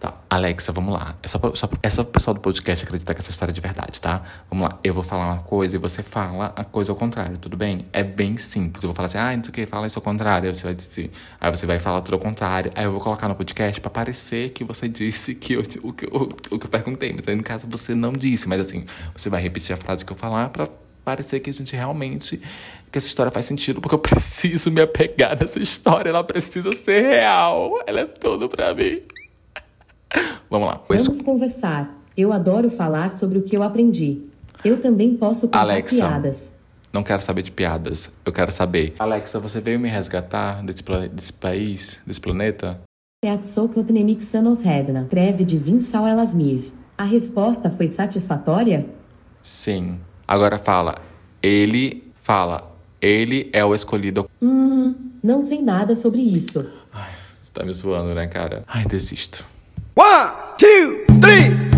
Tá, 0.00 0.14
Alexa, 0.30 0.72
vamos 0.72 0.94
lá. 0.94 1.18
É 1.22 1.28
só, 1.28 1.38
pra, 1.38 1.54
só, 1.54 1.68
é 1.82 1.90
só 1.90 2.02
pro 2.02 2.12
pessoal 2.12 2.32
do 2.32 2.40
podcast 2.40 2.82
acreditar 2.82 3.12
que 3.12 3.20
essa 3.20 3.30
história 3.30 3.52
é 3.52 3.54
de 3.54 3.60
verdade, 3.60 4.00
tá? 4.00 4.22
Vamos 4.48 4.66
lá. 4.66 4.78
Eu 4.82 4.94
vou 4.94 5.02
falar 5.02 5.26
uma 5.26 5.42
coisa 5.42 5.76
e 5.76 5.78
você 5.78 6.02
fala 6.02 6.54
a 6.56 6.64
coisa 6.64 6.90
ao 6.90 6.96
contrário, 6.96 7.36
tudo 7.36 7.54
bem? 7.54 7.84
É 7.92 8.02
bem 8.02 8.38
simples. 8.38 8.82
Eu 8.82 8.88
vou 8.88 8.96
falar 8.96 9.08
assim, 9.08 9.18
ah, 9.18 9.36
não 9.36 9.44
sei 9.44 9.50
o 9.50 9.52
que, 9.52 9.66
fala 9.66 9.86
isso 9.86 9.98
ao 9.98 10.02
contrário. 10.02 10.48
Aí 10.48 10.54
você 10.54 10.64
vai 10.64 10.74
dizer. 10.74 11.10
Aí 11.38 11.50
você 11.50 11.66
vai 11.66 11.78
falar 11.78 12.00
tudo 12.00 12.14
ao 12.14 12.20
contrário. 12.20 12.70
Aí 12.74 12.84
eu 12.84 12.90
vou 12.90 13.00
colocar 13.00 13.28
no 13.28 13.34
podcast 13.34 13.78
pra 13.78 13.90
parecer 13.90 14.48
que 14.50 14.64
você 14.64 14.88
disse 14.88 15.34
que 15.34 15.52
eu, 15.52 15.60
o, 15.82 15.92
que 15.92 16.06
eu, 16.06 16.28
o 16.50 16.58
que 16.58 16.64
eu 16.64 16.70
perguntei. 16.70 17.12
Mas 17.12 17.28
aí, 17.28 17.36
no 17.36 17.42
caso, 17.42 17.66
você 17.68 17.94
não 17.94 18.14
disse. 18.14 18.48
Mas 18.48 18.60
assim, 18.60 18.86
você 19.14 19.28
vai 19.28 19.42
repetir 19.42 19.74
a 19.74 19.76
frase 19.76 20.02
que 20.02 20.10
eu 20.10 20.16
falar 20.16 20.48
pra 20.48 20.66
parecer 21.04 21.40
que 21.40 21.50
a 21.50 21.52
gente 21.52 21.74
realmente 21.74 22.40
que 22.90 22.98
essa 22.98 23.06
história 23.06 23.30
faz 23.30 23.46
sentido, 23.46 23.80
porque 23.80 23.94
eu 23.94 23.98
preciso 24.00 24.70
me 24.70 24.80
apegar 24.80 25.38
nessa 25.38 25.58
história, 25.58 26.10
ela 26.10 26.24
precisa 26.24 26.72
ser 26.72 27.02
real. 27.02 27.82
Ela 27.86 28.00
é 28.00 28.06
tudo 28.06 28.48
para 28.48 28.74
mim. 28.74 29.02
Vamos 30.50 30.68
lá. 30.68 30.80
Vamos 30.88 31.22
conversar. 31.22 31.96
Eu 32.16 32.32
adoro 32.32 32.68
falar 32.68 33.12
sobre 33.12 33.38
o 33.38 33.42
que 33.42 33.56
eu 33.56 33.62
aprendi. 33.62 34.22
Eu 34.64 34.80
também 34.80 35.16
posso 35.16 35.46
contar 35.46 35.60
Alexa, 35.60 35.96
piadas. 35.96 36.56
Não 36.92 37.02
quero 37.02 37.22
saber 37.22 37.42
de 37.42 37.52
piadas. 37.52 38.10
Eu 38.24 38.32
quero 38.32 38.50
saber. 38.50 38.94
Alexa, 38.98 39.38
você 39.38 39.60
veio 39.60 39.78
me 39.78 39.88
resgatar 39.88 40.62
desse, 40.64 40.82
desse 41.12 41.32
país, 41.32 42.00
desse 42.04 42.20
planeta? 42.20 42.80
Treve 45.08 45.44
de 45.44 45.56
Elasmiv. 46.08 46.72
A 46.98 47.04
resposta 47.04 47.70
foi 47.70 47.86
satisfatória? 47.86 48.86
Sim. 49.40 50.00
Agora 50.30 50.58
fala. 50.58 50.94
Ele 51.42 52.04
fala. 52.14 52.72
Ele 53.02 53.50
é 53.52 53.64
o 53.64 53.74
escolhido. 53.74 54.30
Hum, 54.40 54.94
não 55.20 55.42
sei 55.42 55.60
nada 55.60 55.96
sobre 55.96 56.20
isso. 56.20 56.72
Ai, 56.92 57.10
você 57.42 57.50
tá 57.52 57.64
me 57.64 57.72
zoando, 57.72 58.14
né, 58.14 58.28
cara? 58.28 58.62
Ai, 58.68 58.84
desisto. 58.84 59.44
One, 59.96 60.30
two, 60.56 61.18
three. 61.20 61.69